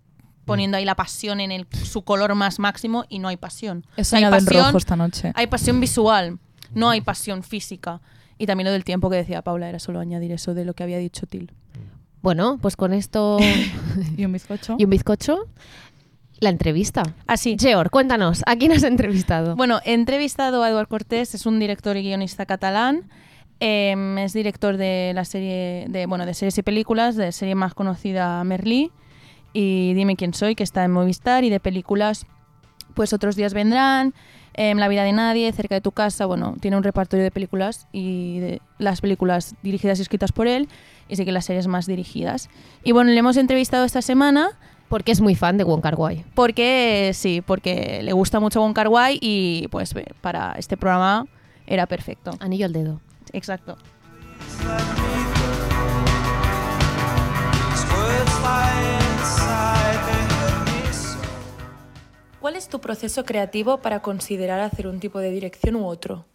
[0.45, 3.85] poniendo ahí la pasión en el, su color más máximo y no hay pasión.
[3.97, 5.33] He O sea, hay en pasión, rojo esta noche.
[5.35, 6.39] hay pasión visual,
[6.75, 8.01] no hay pasión física.
[8.39, 10.83] Y también lo del tiempo que decía Paula, era solo añadir eso de lo que
[10.83, 11.53] había dicho Til.
[12.23, 13.39] Bueno, pues con esto
[14.17, 14.77] Y un bizcocho.
[14.79, 15.47] y un bizcocho,
[16.39, 17.03] la entrevista.
[17.27, 17.57] Así.
[17.59, 19.57] Georg, cuéntanos, ¿a quién has entrevistado?
[19.57, 23.11] Bueno, he entrevistado a Eduard Cortés, es un director y guionista catalán.
[23.63, 27.75] Em, es director de la serie de, bueno, de series y películas, de serie más
[27.75, 28.91] conocida Merlí
[29.53, 32.27] y Dime quién soy, que está en Movistar, y de películas,
[32.95, 34.15] pues otros días vendrán,
[34.55, 37.87] em, La vida de nadie, Cerca de tu casa, bueno, tiene un repertorio de películas
[37.93, 40.69] y de las películas dirigidas y escritas por él,
[41.09, 42.49] y sí que las series más dirigidas.
[42.85, 44.51] Y bueno, le hemos entrevistado esta semana
[44.89, 46.25] Porque es muy fan de Wong Kar Wai.
[46.35, 51.27] porque sí, porque le gusta mucho Wong Kar Wai y pues para este programa
[51.67, 52.33] era perfecto.
[52.41, 53.01] Anillo al dedo.
[53.33, 53.77] Exacto.
[62.51, 66.27] ¿Cuál es tu proceso creativo para considerar hacer un tipo de dirección u otro?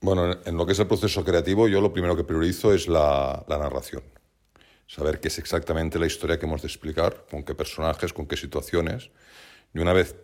[0.00, 3.44] Bueno, en- lo que es el proceso creativo, yo lo primero que priorizo es la,
[3.46, 4.02] la narración.
[4.88, 8.36] Saber qué es exactamente la historia que hemos de explicar, con qué personajes, con qué
[8.36, 9.10] situaciones.
[9.72, 10.16] Y una vez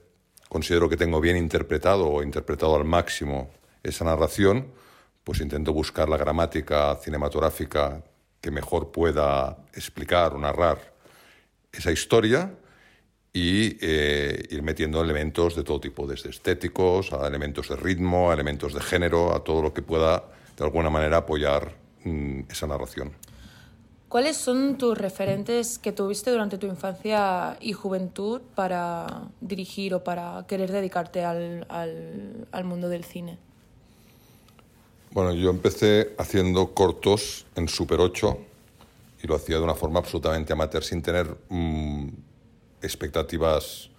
[0.49, 3.49] considero que tengo bien interpretado o interpretado al máximo
[3.85, 4.73] esa narración,
[5.23, 8.03] pues intento buscar la gramática cinematográfica
[8.41, 10.79] que mejor pueda explicar o narrar
[11.73, 12.53] esa historia
[13.33, 18.35] y eh, ir metiendo elementos de todo tipo, desde estéticos a elementos de ritmo, a
[18.35, 20.25] elementos de género, a todo lo que pueda
[20.57, 23.13] de alguna manera apoyar mm, esa narración.
[24.11, 30.45] ¿Cuáles son tus referentes que tuviste durante tu infancia y juventud para dirigir o para
[30.47, 33.39] querer dedicarte al, al- al mundo del cine?
[35.13, 38.39] Bueno, yo empecé haciendo cortos en Super 8
[39.23, 42.09] y lo hacía de una forma absolutamente amateur, sin tener mm,
[42.83, 43.93] expectativas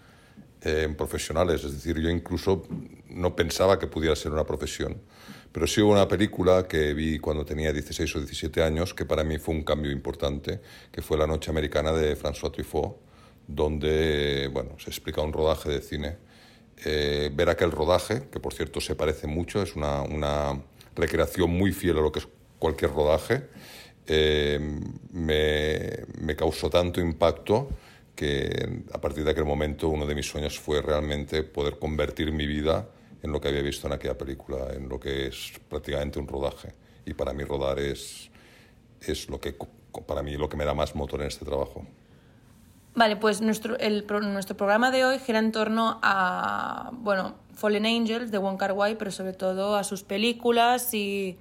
[0.66, 1.62] eh, profesionales.
[1.66, 2.64] Es decir, yo incluso
[3.10, 5.02] no pensaba que pudiera ser una profesión.
[5.52, 9.26] Pero sí hubo una película que vi cuando tenía 16 o 17 años que para
[9.26, 12.96] mí fue un cambio importante, que fue La Noche Americana de François Truffaut,
[13.46, 16.16] donde bueno, se explica un rodaje de cine.
[16.86, 20.64] Eh, ver aquel rodaje, que por cierto se parece mucho, es una,
[20.96, 23.50] recreación muy fiel a lo que es cualquier rodaje,
[24.08, 24.60] eh,
[25.12, 27.70] me causó tanto impacto
[28.16, 32.46] que a partir de aquel momento uno de mis sueños fue realmente poder convertir mi
[32.46, 32.88] vida
[33.22, 36.74] en lo que había visto en aquella película, en lo que es prácticamente un rodaje.
[37.06, 38.30] Y para mí rodar es,
[39.02, 39.56] es lo que,
[40.06, 41.86] para mí lo que me da más motor en este trabajo.
[42.96, 48.30] Vale, pues nuestro, el, nuestro programa de hoy gira en torno a, bueno, Fallen Angels
[48.30, 51.40] de Wong Kar pero sobre todo a sus películas y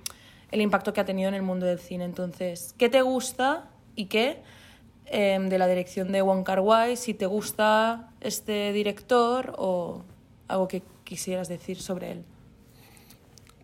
[0.50, 2.04] el impacto que ha tenido en el mundo del cine.
[2.04, 4.42] Entonces, ¿qué te gusta y qué
[5.12, 6.96] em, de la dirección de Wong Kar Wai?
[6.96, 10.02] Si te gusta este director o
[10.48, 12.24] algo que quisieras decir sobre él.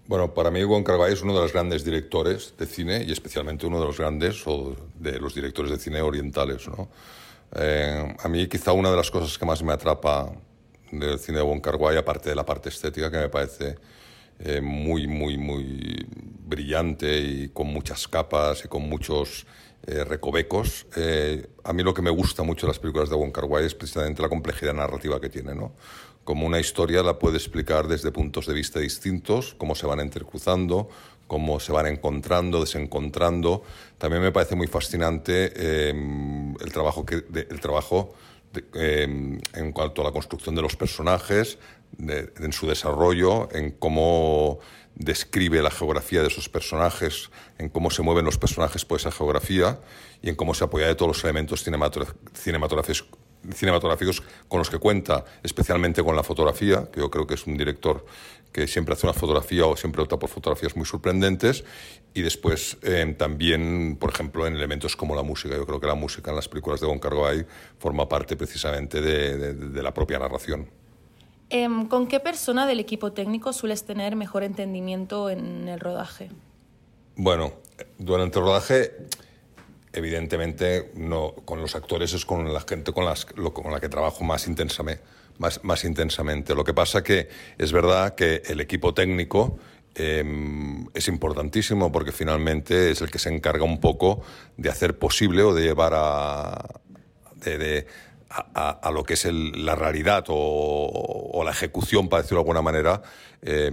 [0.06, 3.66] Bueno, para mí Wong Kar-wai es uno de los grandes directores de cine y especialmente
[3.66, 6.66] uno de los grandes o de los directores de cine orientales.
[6.66, 6.88] ¿no?
[7.54, 10.32] Eh, a mí quizá una de las cosas que más me atrapa
[10.90, 13.76] del cine de Wong Kar-wai, aparte de la parte estética, que me parece
[14.38, 19.46] eh, muy, muy, muy brillante y con muchas capas y con muchos
[19.90, 20.86] eh, recovecos.
[20.96, 23.74] Eh, a mí lo que me gusta mucho de las películas de Wong Kar-wai es
[23.74, 25.72] precisamente la complejidad narrativa que tiene, ¿no?
[26.24, 30.90] Como una historia la puede explicar desde puntos de vista distintos, cómo se van intercruzando,
[31.26, 33.62] cómo se van encontrando, desencontrando.
[33.96, 35.94] También me parece muy fascinante eh,
[36.60, 38.12] el trabajo, que, el trabajo
[38.74, 41.58] eh, en cuanto a la construcción de los personajes,
[41.98, 44.58] en su desarrollo, en cómo
[44.98, 49.80] describe la geografía de esos personajes, en cómo se mueven los personajes por esa geografía
[50.22, 56.02] y en cómo se apoya de todos los elementos cinematográficos, con los que cuenta, especialmente
[56.02, 58.04] con la fotografía, que yo creo que es un director
[58.50, 61.64] que siempre hace una fotografía o siempre opta por fotografías muy sorprendentes,
[62.12, 65.54] y después eh, también, por ejemplo, en elementos como la música.
[65.54, 67.46] Yo creo que la música en las películas de Wong Kar-wai
[67.78, 70.77] forma parte precisamente de la propia narración.
[71.50, 76.30] Em, ¿Con qué persona del equipo técnico sueles tener mejor entendimiento en el rodaje?
[77.16, 77.54] Bueno,
[77.98, 78.92] durante el rodaje,
[79.92, 85.02] evidentemente, no, con los actores es con la gente con, la que trabajo más intensamente,
[85.38, 86.54] más, más intensamente.
[86.54, 89.58] Lo que pasa que es verdad que el equipo técnico
[89.94, 90.22] eh,
[90.92, 94.20] es importantísimo porque finalmente es el que se encarga un poco
[94.58, 96.80] de hacer posible o de llevar a,
[97.36, 97.86] de-
[98.30, 102.62] a, lo que es el- la realidad o, o la ejecución, para decirlo de alguna
[102.62, 103.02] manera,
[103.42, 103.70] eh,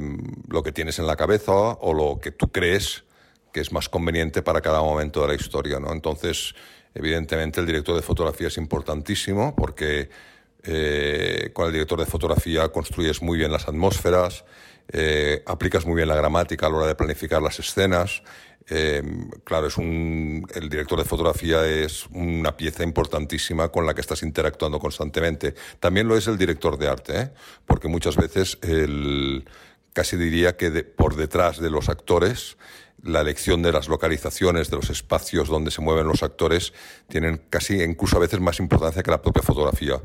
[0.48, 3.04] lo que tienes en la cabeza o lo que tú crees
[3.52, 5.80] que es más conveniente para cada momento de la historia.
[5.80, 5.92] ¿no?
[5.94, 6.54] Entonces,
[6.94, 10.10] evidentemente, el director de fotografía es importantísimo porque
[10.64, 14.44] eh, con el director de fotografía construyes muy bien las atmósferas,
[14.92, 18.24] eh, aplicas muy bien la gramática a la hora de planificar las escenas.
[18.68, 19.04] Eh,
[19.44, 24.24] claro, es un, el director de fotografía es una pieza importantísima con la que estás
[24.24, 25.54] interactuando constantemente.
[25.80, 27.32] También lo es el director de arte, ¿eh?
[27.66, 29.46] porque muchas veces el,
[29.94, 32.58] casi diría que por detrás de los actores,
[33.04, 36.74] la elección de las localizaciones, de los espacios donde se mueven los actores,
[37.08, 40.02] tienen casi incluso a veces más importancia que la propia fotografía.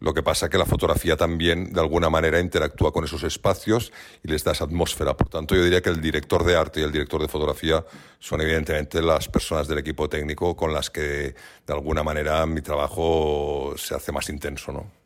[0.00, 3.92] Lo que pasa es que la fotografía también, de alguna manera, interactúa con esos espacios
[4.22, 5.14] y les da esa atmósfera.
[5.14, 7.84] Por tanto, yo diría que el director de arte y el director de fotografía
[8.18, 11.34] son evidentemente las personas del equipo técnico con las que,
[11.66, 15.00] de alguna manera, mi trabajo se hace más intenso, ¿no?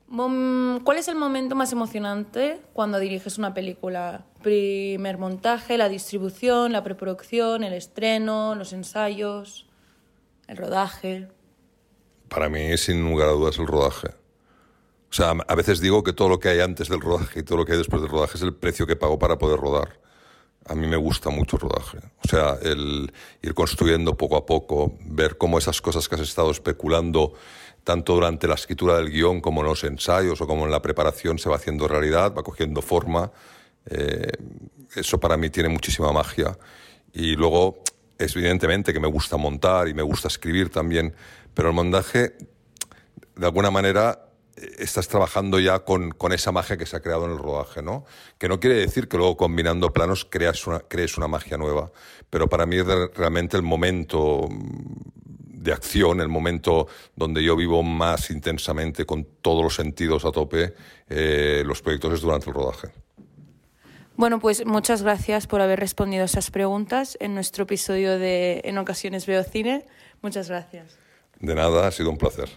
[0.85, 4.25] ¿Cuál es el momento más emocionante cuando diriges una película?
[4.43, 9.67] Primer montaje, la distribución, la preproducción, el estreno, los ensayos,
[10.47, 11.27] el rodaje.
[12.29, 14.09] Para mí, sin lugar a dudas, el rodaje.
[15.15, 17.59] O sea, a veces digo que todo lo que hay antes del rodaje y todo
[17.59, 20.01] lo que hay después del rodaje es el precio que pago para poder rodar.
[20.67, 21.99] A mí me gusta mucho el rodaje.
[22.25, 26.51] O sea, el ir construyendo poco a poco, ver cómo esas cosas que has estado
[26.51, 27.35] especulando,
[27.85, 31.39] tanto durante la escritura del guion como en los ensayos o como en la preparación,
[31.39, 33.31] se va haciendo realidad, va cogiendo forma.
[33.89, 34.33] Eh,
[34.97, 36.59] eso para mí tiene muchísima magia.
[37.13, 37.85] Y luego,
[38.19, 41.15] es evidentemente que me gusta montar y me gusta escribir también,
[41.55, 42.35] pero el montaje,
[43.37, 44.24] de alguna manera,
[44.79, 48.05] estás trabajando ya con, con esa magia que se ha creado en el rodaje, ¿no?
[48.39, 51.91] Que no quiere decir que luego combinando planos creas una, crees una magia nueva,
[52.31, 56.87] pero para mí re- realmente el momento mm, de acción, el momento
[57.17, 60.75] donde yo vivo más intensamente con todos los sentidos a tope,
[61.09, 62.89] eh, los proyectos es durante el rodaje.
[64.17, 68.79] Bueno, pues muchas gracias por haber respondido a esas preguntas en nuestro episodio de En
[68.79, 69.87] ocasiones veo cine.
[70.23, 70.97] Muchas gracias.
[71.41, 72.49] De nada, ha sido un placer.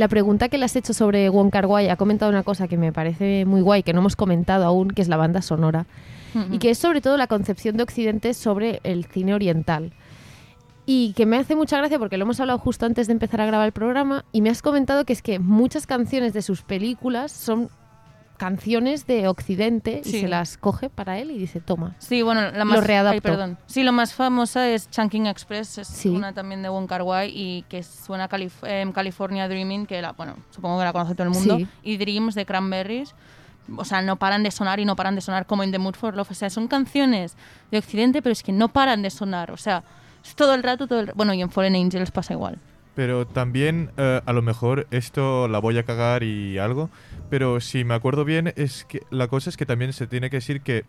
[0.00, 2.78] La pregunta que le has hecho sobre Wong Kar Wai ha comentado una cosa que
[2.78, 5.86] me parece muy guay, que no hemos comentado aún, que es la banda sonora.
[6.50, 9.92] Y que es sobre todo la concepción de Occidente sobre el cine oriental.
[10.86, 13.46] Y que me hace mucha gracia porque lo hemos hablado justo antes de empezar a
[13.46, 17.32] grabar el programa y me has comentado que es que muchas canciones de sus películas
[17.32, 17.68] son
[18.40, 21.94] canciones de Occidente y se las coge para él y dice, toma.
[21.98, 23.58] Sí, bueno, la más Lo ay, perdón.
[23.66, 26.08] Sí, lo más famosa es Chunking Express, es Sí.
[26.08, 30.12] una también de Wong Kar Wai y que suena Calif- em, California Dreaming, que la,
[30.12, 31.68] bueno, supongo que la conoce todo el mundo, Sí.
[31.82, 33.14] y Dreams de Cranberries.
[33.76, 35.94] O sea, no paran de sonar y no paran de sonar como In the Mood
[35.94, 36.30] for Love.
[36.30, 37.36] O sea, son canciones
[37.70, 39.50] de Occidente, pero es que no paran de sonar.
[39.50, 39.84] O sea,
[40.24, 42.58] es todo el rato, todo el Bueno, y en Fallen Angels pasa igual.
[42.94, 46.90] Pero también, eh, a lo mejor, esto la voy a cagar y algo,
[47.28, 50.38] pero si me acuerdo bien, es que la cosa es que también se tiene que
[50.38, 50.84] decir que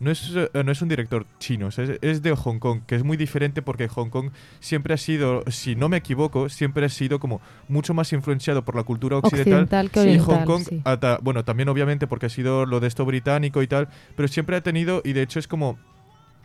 [0.00, 3.04] no es, eh, no es un director chino, es, es de Hong Kong, que es
[3.04, 4.30] muy diferente porque Hong Kong
[4.60, 8.74] siempre ha sido, si no me equivoco, siempre ha sido como mucho más influenciado por
[8.74, 9.64] la cultura occidental.
[9.64, 10.82] Occidental que y Hong Kong, sí.
[11.22, 14.62] bueno, también obviamente porque ha sido lo de esto británico y tal, pero siempre ha
[14.62, 15.78] tenido, y de hecho es como,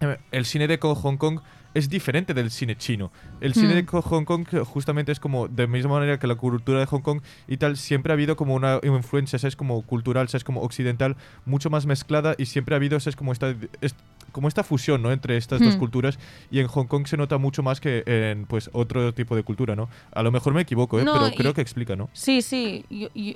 [0.02, 1.40] eh, el cine de Hong Kong
[1.74, 3.12] es diferente del cine chino.
[3.42, 6.80] El cine de Co- Hong Kong justamente es como, de misma manera que la cultura
[6.80, 9.56] de Hong Kong y tal, siempre ha habido como una influencia, ¿sabes?
[9.56, 10.44] Como cultural, ¿sabes?
[10.44, 11.16] Como occidental,
[11.46, 13.16] mucho más mezclada y siempre ha habido, ¿sabes?
[13.16, 13.96] Como esta, es-
[14.32, 15.12] como esta fusión, ¿no?
[15.12, 15.80] Entre estas dos Hmm.
[15.80, 16.20] culturas
[16.52, 19.76] y en Hong Kong se nota mucho más que en, pues, otro tipo de cultura,
[19.76, 19.90] ¿no?
[20.12, 21.04] A lo mejor me equivoco, ¿eh?
[21.04, 22.10] No, Pero y- creo que explica, ¿no?
[22.14, 22.86] Sí, sí.
[22.90, 23.34] Yo, yo-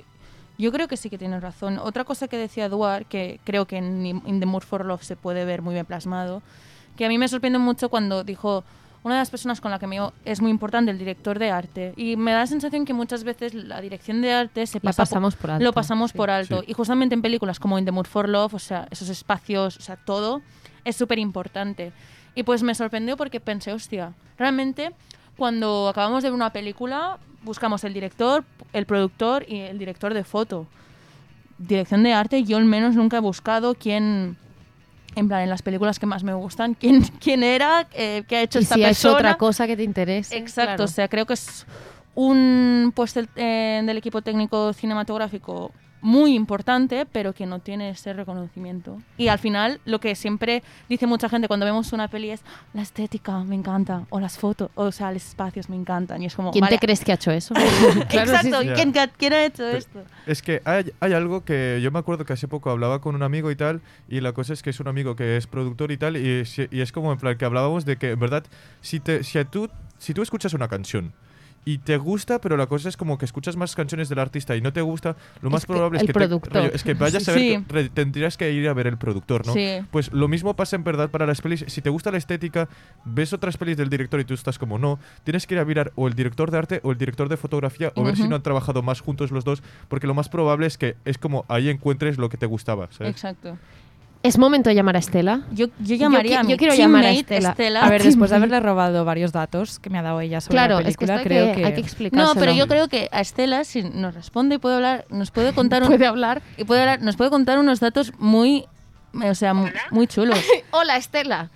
[0.58, 1.78] yo creo que sí que tienes razón.
[1.78, 5.16] Otra cosa que decía Eduard, que creo que en In the Mood for Love se
[5.16, 6.42] puede ver muy bien plasmado,
[6.96, 8.64] que a mí me sorprende mucho cuando dijo
[9.02, 11.50] una de las personas con la que me llevo es muy importante el director de
[11.50, 15.02] arte y me da la sensación que muchas veces la dirección de arte se pasa
[15.02, 15.64] pasamos por alto.
[15.64, 16.16] lo pasamos sí.
[16.16, 16.66] por alto Sí.
[16.68, 19.80] y justamente en películas como In the Mood for Love o sea esos espacios o
[19.82, 20.40] sea todo
[20.84, 21.92] es súper importante
[22.34, 24.92] y pues me sorprendió porque pensé hostia realmente
[25.36, 30.24] cuando acabamos de ver una película buscamos el director el productor y el director de
[30.24, 30.66] foto
[31.58, 34.36] dirección de arte yo al menos nunca he buscado quién
[35.16, 38.42] en plan en las películas que más me gustan quién quién era eh, qué ha
[38.42, 40.36] hecho Y esta si persona hecho otra cosa que te interese.
[40.36, 40.84] Exacto, claro.
[40.84, 41.66] o sea, creo que es
[42.14, 45.72] un puesto del- eh, del equipo técnico cinematográfico
[46.04, 49.00] muy importante, pero que no tiene ese reconocimiento.
[49.16, 52.42] Y al final, lo que siempre dice mucha gente cuando vemos una peli es
[52.74, 56.22] la estética, me encanta, o las fotos, o sea, los espacios me encantan.
[56.22, 57.54] Y es como, ¿Quién vale, te crees que ha hecho eso?
[58.10, 58.68] Exacto, sí.
[58.74, 60.02] ¿quién, quién ha hecho Pero- esto?
[60.26, 63.22] Es que hay, hay algo que yo me acuerdo que hace poco hablaba con un
[63.22, 65.96] amigo y tal, y la cosa es que es un amigo que es productor y
[65.96, 68.44] tal, y, y es como en plan que hablábamos de que, en verdad,
[68.82, 71.14] si, te, si, a tú, si tú escuchas una canción
[71.64, 74.60] y te gusta, pero la cosa es como que escuchas más canciones del artista y
[74.60, 76.52] no te gusta, lo más Es que probable es que, te- productor.
[76.52, 77.64] rollo, es que vayas a ver, Sí.
[77.66, 79.52] que re- tendrías que ir a ver el productor, ¿no?
[79.54, 79.78] Sí.
[79.90, 81.64] Pues lo mismo pasa en verdad para las pelis.
[81.68, 82.68] Si te gusta la estética,
[83.04, 85.92] ves otras pelis del director y tú estás como no, tienes que ir a mirar
[85.96, 88.42] o el director de arte o el director de fotografía o ver si no han
[88.42, 92.18] trabajado más juntos los dos, porque lo más probable es que es como ahí encuentres
[92.18, 93.10] lo que te gustaba, ¿sabes?
[93.12, 93.56] Exacto.
[94.24, 95.42] Es momento de llamar a Estela.
[95.52, 97.54] Yo, yo llamaría qui- a mi yo quiero llamar a Estela.
[97.82, 100.80] A ver, después de haberle robado varios datos que me ha dado ella sobre Claro,
[100.80, 102.34] la es que película, creo que, que, hay que explicárselo.
[102.34, 105.52] No, pero yo creo que a Estela, si nos responde y puede hablar, nos puede
[105.54, 106.40] contar un, puede hablar.
[106.56, 108.64] y puede hablar- nos puede contar unos datos muy,
[109.12, 110.42] o sea, mu- muy chulos.
[110.70, 111.50] Hola, Estela.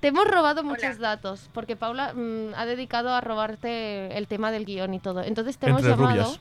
[0.00, 4.66] Te hemos robado muchos datos porque Paula mm, ha dedicado a robarte el tema del
[4.66, 5.22] guion y todo.
[5.22, 6.10] Entonces te hemos llamado.
[6.10, 6.40] rubias.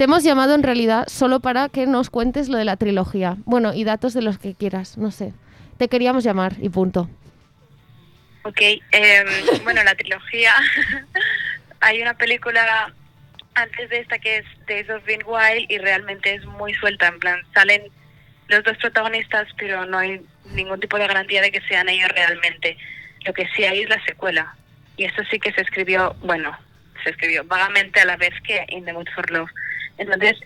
[0.00, 3.36] Te hemos llamado en realidad solo para que nos cuentes lo de la trilogía.
[3.44, 5.34] Bueno, y datos de los que quieras, no sé.
[5.76, 7.10] Te queríamos llamar y punto.
[8.44, 9.28] Ok, em,
[9.62, 10.54] bueno, la trilogía.
[11.80, 12.94] Hay una película
[13.52, 17.08] antes de esta que es Days of Being Wild y realmente es muy suelta.
[17.08, 17.82] En plan, salen
[18.48, 20.22] los dos protagonistas, pero no hay
[20.54, 22.78] ningún tipo de garantía de que sean ellos realmente.
[23.26, 24.56] Lo que sí hay es la secuela.
[24.96, 26.56] Y esto sí que se escribió, bueno,
[27.04, 29.50] se escribió vagamente a la vez que In the Mood for Love.
[30.00, 30.38] Entonces,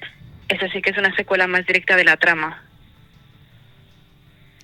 [0.48, 2.60] eso sí que es una secuela más directa de la trama.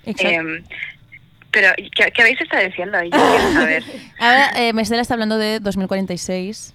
[0.03, 0.63] Em,
[1.49, 3.01] pero, ¿qué, qué habéis estado diciendo?
[3.01, 3.83] Yo quiero saber.
[4.19, 6.73] Ahora, eh, Estela está hablando de 2046,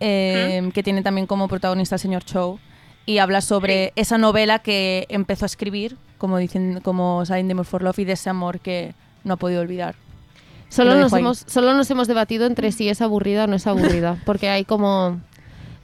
[0.00, 2.58] eh, que tiene también como protagonista al señor Chow,
[3.04, 7.66] y habla sobre esa novela que empezó a escribir, como dicen, como Sign the Mood
[7.66, 9.94] for Love, y de ese amor que no ha podido olvidar.
[10.70, 11.20] Solo Lo nos, ahí.
[11.20, 14.16] hemos, solo nos hemos debatido entre si es aburrida o no es aburrida.
[14.24, 15.20] Porque hay como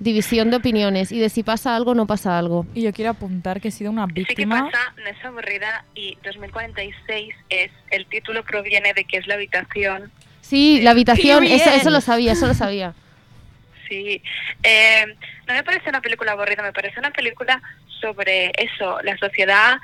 [0.02, 2.66] división de opiniones y de si pasa algo o no pasa algo.
[2.74, 4.64] Y yo quiero apuntar que he sido una Sí que víctima.
[4.70, 10.10] pasa, no es aburrida y 2046 es, el título proviene de que es la habitación.
[10.40, 12.94] Sí, la habitación, eso, eso lo sabía, eso lo sabía.
[13.88, 14.22] Sí,
[14.62, 15.04] Eh,
[15.46, 17.60] no me parece una película aburrida, me parece una película
[18.00, 19.76] sobre eso, la sociedad,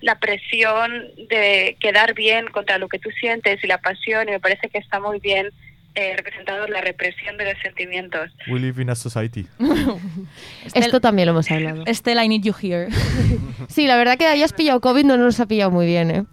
[0.00, 0.90] la presión
[1.28, 4.78] de quedar bien contra lo que tú sientes y la pasión y me parece que
[4.78, 5.50] está muy bien
[5.96, 8.30] eh, representado la represión de los sentimientos.
[8.48, 9.46] We live in a society.
[10.74, 11.84] Esto también lo hemos hablado.
[11.86, 12.88] Estela, I need you here.
[13.68, 16.24] Sí, la verdad que hayas pillado COVID no nos ha pillado muy bien, ¿eh?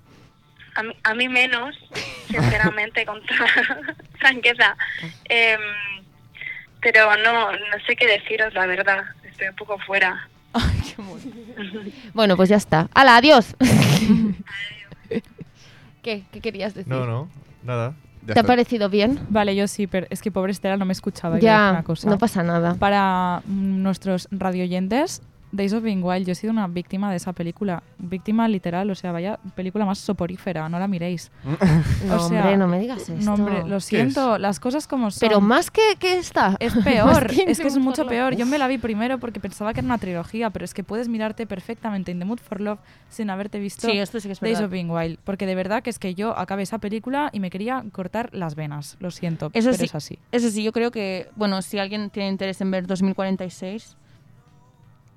[0.76, 1.76] A mí, a mí menos,
[2.28, 3.48] sinceramente, con toda
[4.20, 4.76] franqueza.
[5.26, 5.60] Em,
[6.82, 9.04] pero no, no sé qué deciros, la verdad.
[9.24, 10.28] Estoy un poco fuera.
[10.54, 11.02] Ay, qué.
[12.14, 12.90] Bueno, pues ya está.
[12.94, 13.56] ¡Hala, adiós!
[16.02, 16.24] ¿Qué?
[16.32, 16.92] ¿Qué querías decir?
[16.92, 17.30] No, no,
[17.64, 17.94] nada.
[18.26, 19.20] ¿Te ha parecido bien?
[19.30, 21.40] Vale, yo sí, pero es que pobre Estela no me escuchaba.
[21.40, 22.10] Ya, una cosa.
[22.10, 22.76] no pasa nada.
[22.76, 25.22] Para mm, nuestros radioyentes,
[25.52, 27.84] Days of Being Wild, yo he sido una víctima de esa película.
[27.98, 31.32] Víctima literal, o sea, vaya película más soporífera, no la miréis.
[32.06, 33.24] No, O sea, hombre, no me digas esto.
[33.24, 35.20] No, hombre, lo siento, las cosas como son.
[35.20, 36.56] Pero más que, que esta.
[36.60, 38.36] Es peor, que es que es mucho peor.
[38.36, 41.08] Yo me la vi primero porque pensaba que era una trilogía, pero es que puedes
[41.08, 42.80] mirarte perfectamente In the Mood for Love
[43.10, 45.20] sin haberte visto Sí, esto sí que es Days of Being Wild.
[45.24, 48.56] Porque de verdad que es que yo acabé esa película y me quería cortar las
[48.56, 48.98] venas.
[49.00, 49.86] Lo siento, Eso pero sí.
[49.86, 50.20] es así.
[50.32, 53.98] Eso sí, yo creo que, bueno, si alguien tiene interés en ver 2046,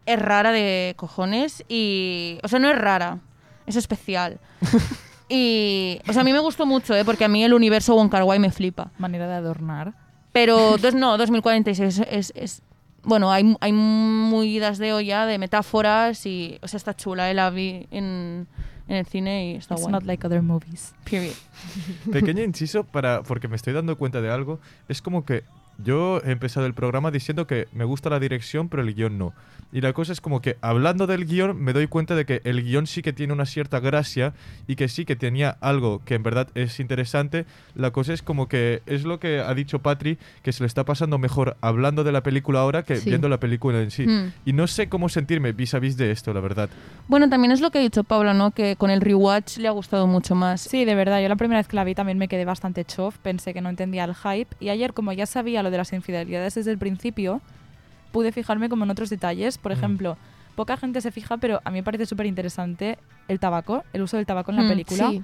[0.07, 2.39] es rara de cojones y...
[2.43, 3.21] O sea, no es rara,
[3.67, 4.39] es especial.
[5.29, 6.01] y...
[6.09, 7.05] O sea, a mí me gustó mucho, ¿eh?
[7.05, 8.91] Porque a mí el universo Wong Kar Wai me flipa.
[8.99, 9.95] Manera de adornar.
[10.33, 12.07] Pero, dos, no, 2046 es...
[12.11, 12.63] es- es-
[13.07, 16.59] bueno, hay, hay muy idas de olla, de metáforas y...
[16.63, 17.35] O sea, está chula, ¿eh?
[17.35, 18.47] La vi en,
[18.89, 19.93] en el cine y está It's guay.
[19.93, 20.95] not like other movies.
[21.05, 21.35] Period.
[22.11, 24.59] Pequeño inciso para porque me estoy dando cuenta de algo.
[24.89, 25.45] Es como que
[25.79, 29.33] yo he empezado el programa diciendo que me gusta la dirección, pero el guion no.
[29.73, 32.63] Y la cosa es como que hablando del guion me doy cuenta de que el
[32.63, 34.33] guion sí que tiene una cierta gracia
[34.69, 37.45] y que sí que tenía algo que en verdad es interesante.
[37.75, 40.85] La cosa es como que es lo que ha dicho Patri, que se le está
[40.85, 43.09] pasando mejor hablando de la película ahora que Sí.
[43.11, 44.07] viendo la película en sí.
[44.07, 44.33] Hmm.
[44.45, 46.69] Y no sé cómo sentirme vis a vis de esto, la verdad.
[47.09, 48.53] Bueno, también es lo que ha dicho Paula, ¿no?
[48.53, 50.61] Que con el rewatch le ha gustado mucho más.
[50.61, 51.21] Sí, de verdad.
[51.21, 53.19] Yo la primera vez que la vi también me quedé bastante chof.
[53.19, 54.55] Pensé que no entendía el hype.
[54.61, 57.41] Y ayer, como ya sabía lo de las infidelidades desde el principio,
[58.13, 59.59] pude fijarme como en otros detalles.
[59.59, 59.77] Por Mm.
[59.79, 60.17] ejemplo,
[60.55, 64.17] poca gente se fija, pero a mí me parece súper interesante el tabaco, el uso
[64.17, 65.11] del tabaco en la Mm, película.
[65.11, 65.23] Sí.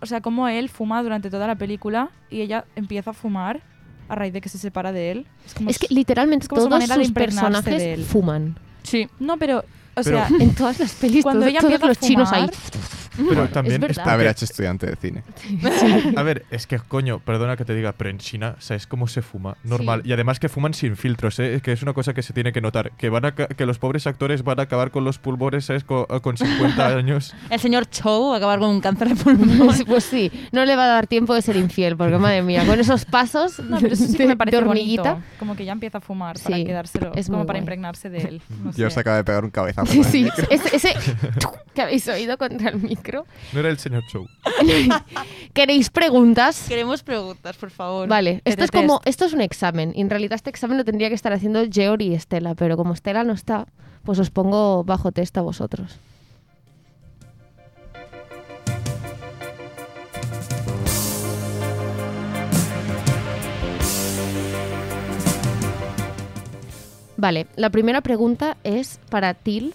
[0.00, 3.60] O sea, cómo él fuma durante toda la película y ella empieza a fumar
[4.08, 5.26] a raíz de que se separa de él.
[5.46, 8.04] Es, como Es que literalmente es como todos de sus impregnarse de personajes él.
[8.04, 8.56] fuman.
[8.82, 9.08] Sí.
[9.18, 9.64] No, pero...
[9.94, 12.48] O Pero- sea, En todas las pelis, Cuando ella todos empieza a los chinos ahí.
[13.16, 15.22] Pero también es A ver, porque- hecho estudiante de cine.
[16.16, 19.22] A ver, es que coño, perdona que te diga, pero en China, ¿sabes cómo se
[19.22, 19.56] fuma?
[19.64, 20.02] Normal.
[20.02, 20.10] Sí.
[20.10, 21.60] Y además que fuman sin filtros, ¿eh?
[21.62, 22.92] que es una cosa que se tiene que notar.
[22.92, 25.84] Que van a ca- que los pobres actores van a acabar con los pulmones, ¿sabes?
[25.84, 27.34] Co- Con, 50 años.
[27.50, 29.68] El señor Chow va a acabar con un cáncer de pulmón.
[29.86, 32.78] Pues sí, no le va a dar tiempo de ser infiel, porque madre mía, con
[32.80, 35.14] esos pasos No, pero eso sí que me parece de hormiguita.
[35.14, 35.26] bonito.
[35.38, 37.60] Como que ya empieza a fumar para Sí, quedárselo, es como para guay.
[37.62, 38.42] impregnarse de él.
[38.62, 38.84] No Yo sé.
[38.86, 39.92] os acabo de pegar un cabezazo.
[39.92, 40.94] Sí, con sí, ese, ese
[41.74, 43.01] que habéis oído contra el micro.
[43.52, 44.26] No era el señor Chow.
[45.52, 46.66] ¿Queréis preguntas?
[46.68, 48.08] Queremos preguntas, por favor.
[48.08, 49.92] Vale, esto es como, esto es un examen.
[49.94, 52.94] Y en realidad este examen lo tendría que estar haciendo Georg y Estela, pero como
[52.94, 53.66] Estela no está,
[54.04, 55.98] pues os pongo bajo test a vosotros.
[67.22, 69.74] Vale, la primera pregunta es para Til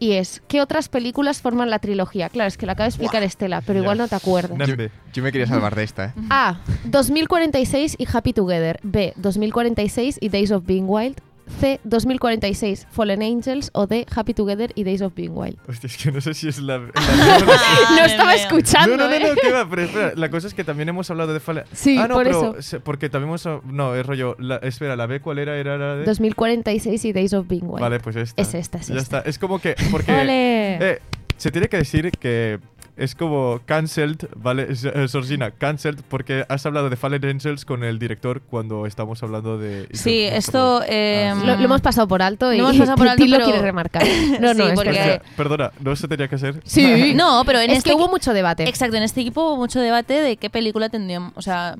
[0.00, 2.28] y es ¿qué otras películas forman la trilogía?
[2.28, 4.58] Claro, es que la acaba de explicar Estela, pero igual no te acuerdas.
[4.66, 4.74] Yo,
[5.12, 6.12] yo me quería salvar de esta, ¿eh?
[6.30, 6.58] A.
[6.84, 8.80] 2046 y Happy Together.
[8.82, 9.12] B.
[9.16, 11.20] 2046 y Days of Being Wild.
[11.60, 11.80] C.
[11.84, 13.70] 2046 Fallen Angels.
[13.74, 14.06] O D.
[14.14, 15.56] Happy Together y Days of Being Wild.
[15.68, 16.78] Hostia, es que no sé si es la.
[16.78, 16.84] la-
[17.96, 19.28] no estaba escuchando, no, no, no, ¿eh?
[19.28, 19.68] no, ¿qué va?
[19.68, 21.64] Pero espera, la cosa es que también hemos hablado de Fallen.
[21.72, 22.80] Sí, ah, no, por pero eso.
[22.80, 23.46] porque también hemos.
[23.64, 24.36] No, es rollo.
[24.38, 25.56] la- espera, ¿la B cuál era?
[25.58, 26.04] Era la de.
[26.04, 27.80] 2046 y Days of Being Wild.
[27.80, 28.40] Vale, pues esta.
[28.40, 29.18] Es esta, es ya esta.
[29.18, 29.28] está.
[29.30, 29.74] Es como que.
[29.90, 30.12] Porque.
[30.20, 30.74] ¡Ole!
[30.92, 30.98] Eh,
[31.36, 32.58] se tiene que decir que
[33.00, 34.68] es como cancelled, ¿vale?
[34.70, 39.58] Eh, Georgina, cancelled porque has hablado de Fallen Angels con el director cuando estamos hablando
[39.58, 39.88] de...
[39.92, 41.46] Sí, esto, eh, Ah, sí.
[41.46, 43.46] Lo, lo hemos pasado por alto y Lo hemos pasado por alto, Til lo pero-
[43.48, 44.02] quiere remarcar.
[44.40, 44.90] No, no, Sí, es porque-.
[44.90, 46.60] Hostia, perdona, ¿no se tenía que hacer?
[46.64, 47.14] Sí.
[47.16, 48.68] No, pero en es este que hubo mucho debate.
[48.68, 51.76] Exacto, en este equipo hubo mucho debate de qué película tendríamos, o sea,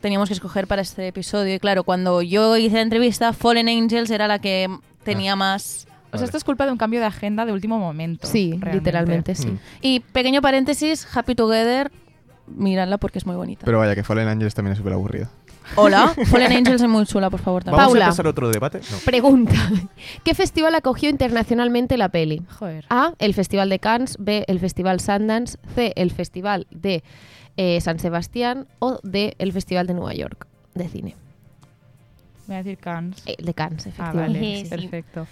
[0.00, 1.54] teníamos que escoger para este episodio.
[1.54, 4.68] Y claro, cuando yo hice la entrevista, Fallen Angels era la que
[5.02, 5.87] tenía más.
[6.08, 6.24] O sea, Vale.
[6.24, 8.26] esto es culpa de un cambio de agenda de último momento.
[8.26, 8.72] Sí, realmente.
[8.72, 9.48] literalmente sí.
[9.48, 9.58] Mm.
[9.82, 11.90] Y pequeño paréntesis, Happy Together,
[12.46, 13.64] miradla porque es muy bonita.
[13.64, 15.28] Pero vaya, que Fallen Angels también es súper aburrido.
[15.76, 17.62] Hola, Fallen Angels es muy chula, por favor.
[17.62, 17.76] también.
[17.78, 18.06] ¿Vamos Paula.
[18.06, 18.80] a empezar otro debate?
[18.90, 18.96] No.
[19.04, 19.52] Pregunta.
[20.24, 22.42] ¿Qué festival acogió internacionalmente la peli?
[22.58, 22.86] Joder.
[22.88, 23.12] A.
[23.18, 24.16] El Festival de Cannes.
[24.18, 24.44] B.
[24.48, 25.58] El Festival Sundance.
[25.74, 25.92] C.
[25.96, 27.02] El Festival de
[27.58, 28.66] eh, San Sebastián.
[28.78, 29.34] O D.
[29.38, 31.16] El Festival de Nueva York de cine.
[32.46, 33.22] Voy a decir Cannes.
[33.26, 34.38] Eh, de Cannes, ah, efectivamente.
[34.38, 34.64] vale.
[34.64, 34.70] Sí.
[34.70, 35.26] Perfecto.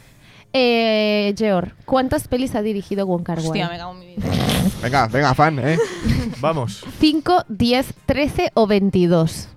[0.53, 3.79] Eh, Georg, ¿cuántas pelis ha dirigido Wong Kar Hostia, me Wai?
[3.79, 4.27] cago en mi vida.
[4.83, 5.79] Venga, venga, fan, ¿eh?
[6.41, 6.85] Vamos.
[7.01, 9.49] ¿5, 10, 13 o 22?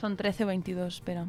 [0.00, 1.26] Son 13 o 22, espera.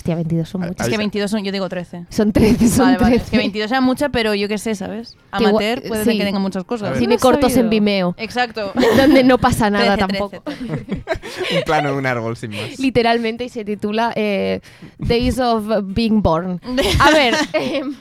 [0.00, 0.86] Hostia, 22 son Ah, muchas.
[0.86, 2.06] Es que Ahí- 22 son, yo digo 13.
[2.08, 3.04] Son 13, son Vale, 13.
[3.04, 3.16] vale.
[3.16, 5.14] Es que 22 era mucha, pero yo qué sé, ¿sabes?
[5.30, 6.10] Amateur puede sí.
[6.10, 6.96] ser que tenga muchas cosas.
[6.96, 7.70] Cine ¿No cortos en oído?
[7.70, 8.72] Vimeo, Exacto.
[8.96, 10.40] donde no pasa nada 13, tampoco.
[10.40, 11.04] 13, 13.
[11.58, 12.78] Un plano de un árbol sin más.
[12.78, 14.60] Literalmente y se titula eh,
[14.98, 16.62] Days of Being Born.
[16.98, 17.94] A ver, em,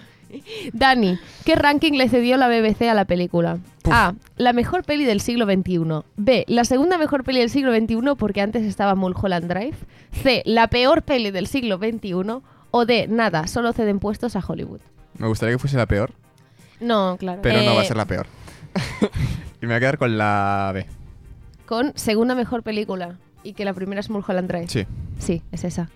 [0.74, 3.60] Dani, ¿qué ranking le cedió la BBC a la película?
[3.92, 4.14] A.
[4.38, 6.04] La mejor peli del siglo XXI.
[6.18, 6.46] B.
[6.48, 9.78] La segunda mejor peli del siglo XXI porque antes estaba Mulholland Drive.
[10.12, 10.44] C.
[10.46, 12.14] La peor peli del siglo XXI.
[12.72, 14.80] O D, nada, solo ceden puestos a Hollywood.
[15.18, 16.12] Me gustaría que fuese la peor,
[16.80, 17.42] No, claro.
[17.42, 18.28] pero no va a Eh, ser la peor.
[19.62, 20.86] y me voy a quedar con la B.
[21.66, 23.18] Con segunda mejor película.
[23.44, 24.68] Y que la primera es Mulholland Drive.
[24.68, 24.86] Sí.
[25.18, 25.90] Sí, es esa.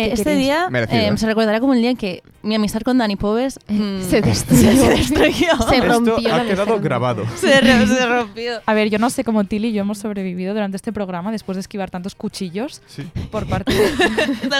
[0.00, 2.96] Eh, ¿Qué este día eh, se recordará como el día en que mi amistad con
[2.98, 4.70] Dani Pobes mm, Se destruyó.
[4.72, 5.48] se destruyó.
[5.68, 7.24] Se Esto rompió ha quedado grabado.
[7.36, 8.60] Se, re- se rompió.
[8.64, 11.56] A ver, yo no sé cómo Tilly y yo hemos sobrevivido durante este programa después
[11.56, 13.02] de esquivar tantos cuchillos Sí.
[13.30, 13.84] por parte de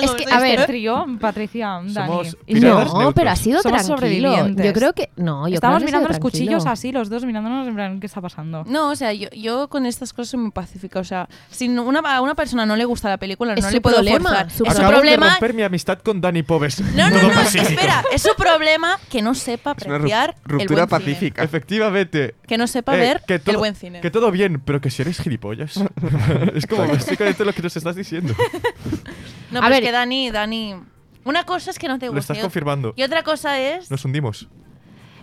[0.02, 2.28] Es que, a ver, este trío, Patricia, Dani.
[2.46, 2.54] Y.
[2.54, 3.14] No, neutros.
[3.14, 4.48] pero ha sido Somos tranquilo.
[4.48, 5.10] Yo creo que.
[5.16, 8.00] No, yo Estamos creo que ha mirando los cuchillos así, los dos mirándonos en plan,
[8.00, 8.64] ¿qué está pasando?
[8.66, 10.98] No, o sea, yo, yo con estas cosas soy muy pacífica.
[11.00, 13.80] O sea, si una, a una persona no le gusta la película, Es no le
[13.80, 14.50] puedo problema, forzar.
[14.50, 15.29] su es su Acabas problema.
[15.32, 16.80] Romper mi amistad con Dani Pobes.
[16.80, 17.70] No, no, no, pacífico.
[17.70, 18.04] espera.
[18.12, 20.86] Es su problema que no sepa Es una apreciar el cine.
[20.86, 21.42] pacífica.
[21.42, 22.34] Efectivamente.
[22.46, 24.00] Que no sepa Eh, ver que todo, el buen cine.
[24.00, 25.76] Que todo bien, pero que si eres gilipollas.
[26.54, 28.34] es como básicamente lo que nos estás diciendo.
[29.50, 29.82] No, A pero es ver.
[29.82, 30.74] que Dani, Dani.
[31.24, 32.32] Una cosa es que no te Lo gusta.
[32.32, 32.94] estás y- confirmando.
[32.96, 33.90] Y otra cosa es.
[33.90, 34.48] Nos hundimos.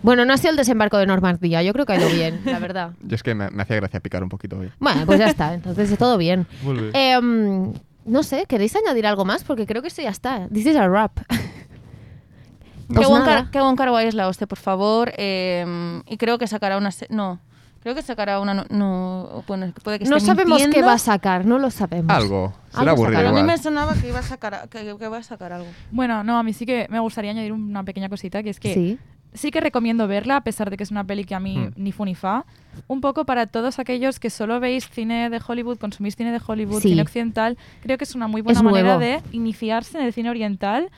[0.03, 1.63] Bueno, no ha sido el desembarco de Normandía.
[1.63, 2.91] Yo creo que ha ido bien, la verdad.
[3.01, 4.71] Yo es que me, me hacía gracia picar un poquito hoy.
[4.79, 5.53] Bueno, pues ya está.
[5.55, 6.45] Entonces todo bien.
[6.61, 6.91] Muy bien.
[6.93, 7.73] Em,
[8.07, 9.43] no sé, ¿queréis añadir algo más?
[9.43, 10.47] Porque creo que esto ya está.
[10.49, 11.19] This is a wrap.
[11.27, 11.35] que
[12.87, 13.07] Pues
[13.51, 15.11] que Wong Kar Wai es la hostia, por favor.
[15.17, 16.91] eh, y creo que sacará una.
[16.91, 17.39] se- No.
[17.81, 18.53] Creo que sacará una.
[18.53, 22.13] No, no bueno, puede que No sabemos qué va a sacar, no lo sabemos.
[22.13, 22.53] Algo.
[22.69, 25.17] Será Algo aburrido Pero a mí me sonaba que iba a sacar, que, que va
[25.19, 25.67] a sacar algo.
[25.91, 28.73] Bueno, no, a mí sí que me gustaría añadir una pequeña cosita, que es que
[28.73, 28.99] Sí.
[29.37, 31.71] Sí que recomiendo verla, a pesar de que es una peli que a mí Hmm.
[31.75, 32.45] ni fu ni fa.
[32.87, 36.81] Un poco para todos aquellos que solo veis cine de Hollywood, consumís cine de Hollywood,
[36.81, 36.89] Sí.
[36.89, 38.99] cine occidental, creo que es una muy buena Es manera nuevo.
[38.99, 40.89] de iniciarse en el cine oriental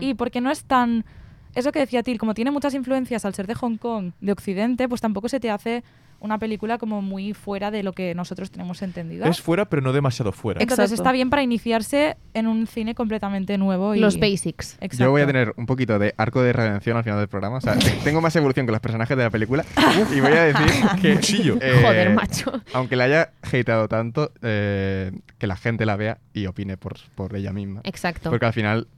[0.00, 1.04] y porque no es tan...
[1.54, 4.30] Es lo que decía Til, como tiene muchas influencias al ser de Hong Kong, de
[4.32, 5.82] Occidente, pues tampoco se te hace
[6.20, 9.24] una película como muy fuera de lo que nosotros tenemos entendido.
[9.26, 10.60] Es fuera, pero no demasiado fuera.
[10.60, 13.94] Entonces está bien para iniciarse en un cine completamente nuevo.
[13.94, 14.00] Y...
[14.00, 14.74] Los basics.
[14.80, 15.04] Exacto.
[15.04, 17.56] Yo voy a tener un poquito de arco de redención al final del programa.
[17.56, 19.64] O sea, te- tengo más evolución que los personajes de la película.
[20.14, 20.66] y voy a decir
[21.02, 21.14] que.
[21.14, 21.56] Cuchillo.
[21.60, 22.52] eh, Joder, macho.
[22.74, 27.34] Aunque la haya hateado tanto, eh, que la gente la vea y opine por, por
[27.34, 27.80] ella misma.
[27.84, 28.28] Exacto.
[28.30, 28.88] Porque al final,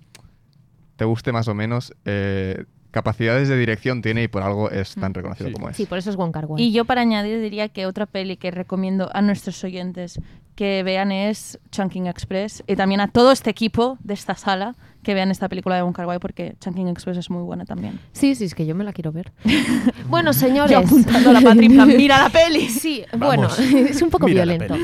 [0.96, 5.12] te guste más o menos, eh, capacidades de dirección tiene y por algo es tan
[5.14, 5.52] reconocido Sí.
[5.54, 5.76] como es.
[5.76, 6.62] Sí, por eso es Wong Kar Wai.
[6.62, 10.20] Y yo para añadir diría que otra peli que recomiendo a nuestros oyentes
[10.54, 15.14] que vean es Chunking Express y también a todo este equipo de esta sala que
[15.14, 17.98] vean esta película de Wong Kar Wai porque Chunking Express es muy buena también.
[18.12, 19.32] Sí, sí, es que yo me la quiero ver.
[20.08, 20.70] bueno, señores.
[20.70, 22.68] Yo apuntando a la Patri en plan, mira la peli.
[22.68, 23.26] Sí, Vamos.
[23.26, 23.48] bueno,
[23.88, 24.76] es un poco violento.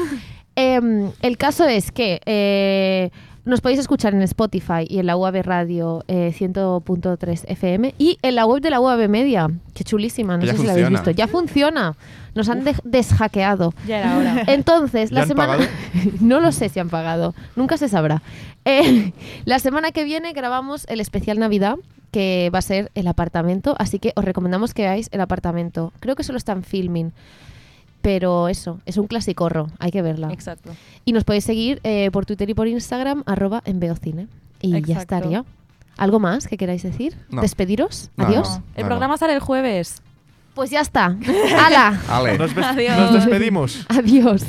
[0.56, 3.11] Em, el caso es que eh,
[3.49, 8.34] nos podéis escuchar en Spotify y en la UAB Radio eh, 100.3 FM y en
[8.34, 9.49] la web de la UAB Media.
[9.74, 11.11] Qué chulísima, no Que sé si la habéis visto.
[11.11, 11.96] Ya funciona.
[12.34, 13.72] Nos han de- deshaqueado.
[13.86, 14.42] Ya era hora.
[14.46, 15.66] Entonces, ¿Ya la semana.
[16.20, 17.34] no lo sé si han pagado.
[17.57, 18.22] Nunca se sabrá.
[18.64, 19.12] Eh,
[19.46, 21.76] la semana que viene grabamos el especial Navidad,
[22.11, 23.74] que va a ser el apartamento.
[23.78, 25.92] Así que os recomendamos que veáis el apartamento.
[26.01, 27.12] Creo que solo está en filming.
[28.03, 29.68] Pero eso, es un clasicorro.
[29.78, 30.32] Hay que verla.
[30.32, 30.70] Exacto.
[31.05, 34.28] Y nos podéis seguir eh, por Twitter y por Instagram, arroba en Beocine.
[34.61, 35.44] Y ya estaría.
[35.96, 37.16] ¿Algo más que queráis decir?
[37.28, 37.42] No.
[37.42, 38.11] ¿Despediros?
[38.16, 38.49] No, ¿Adiós?
[38.49, 38.62] no.
[38.76, 40.01] El programa sale el jueves.
[40.55, 41.16] Pues ya está.
[41.59, 42.01] ¡Hala!
[42.09, 42.38] Ale.
[42.38, 42.99] Nos, Adiós.
[42.99, 43.86] nos despedimos.
[43.88, 44.42] Adiós.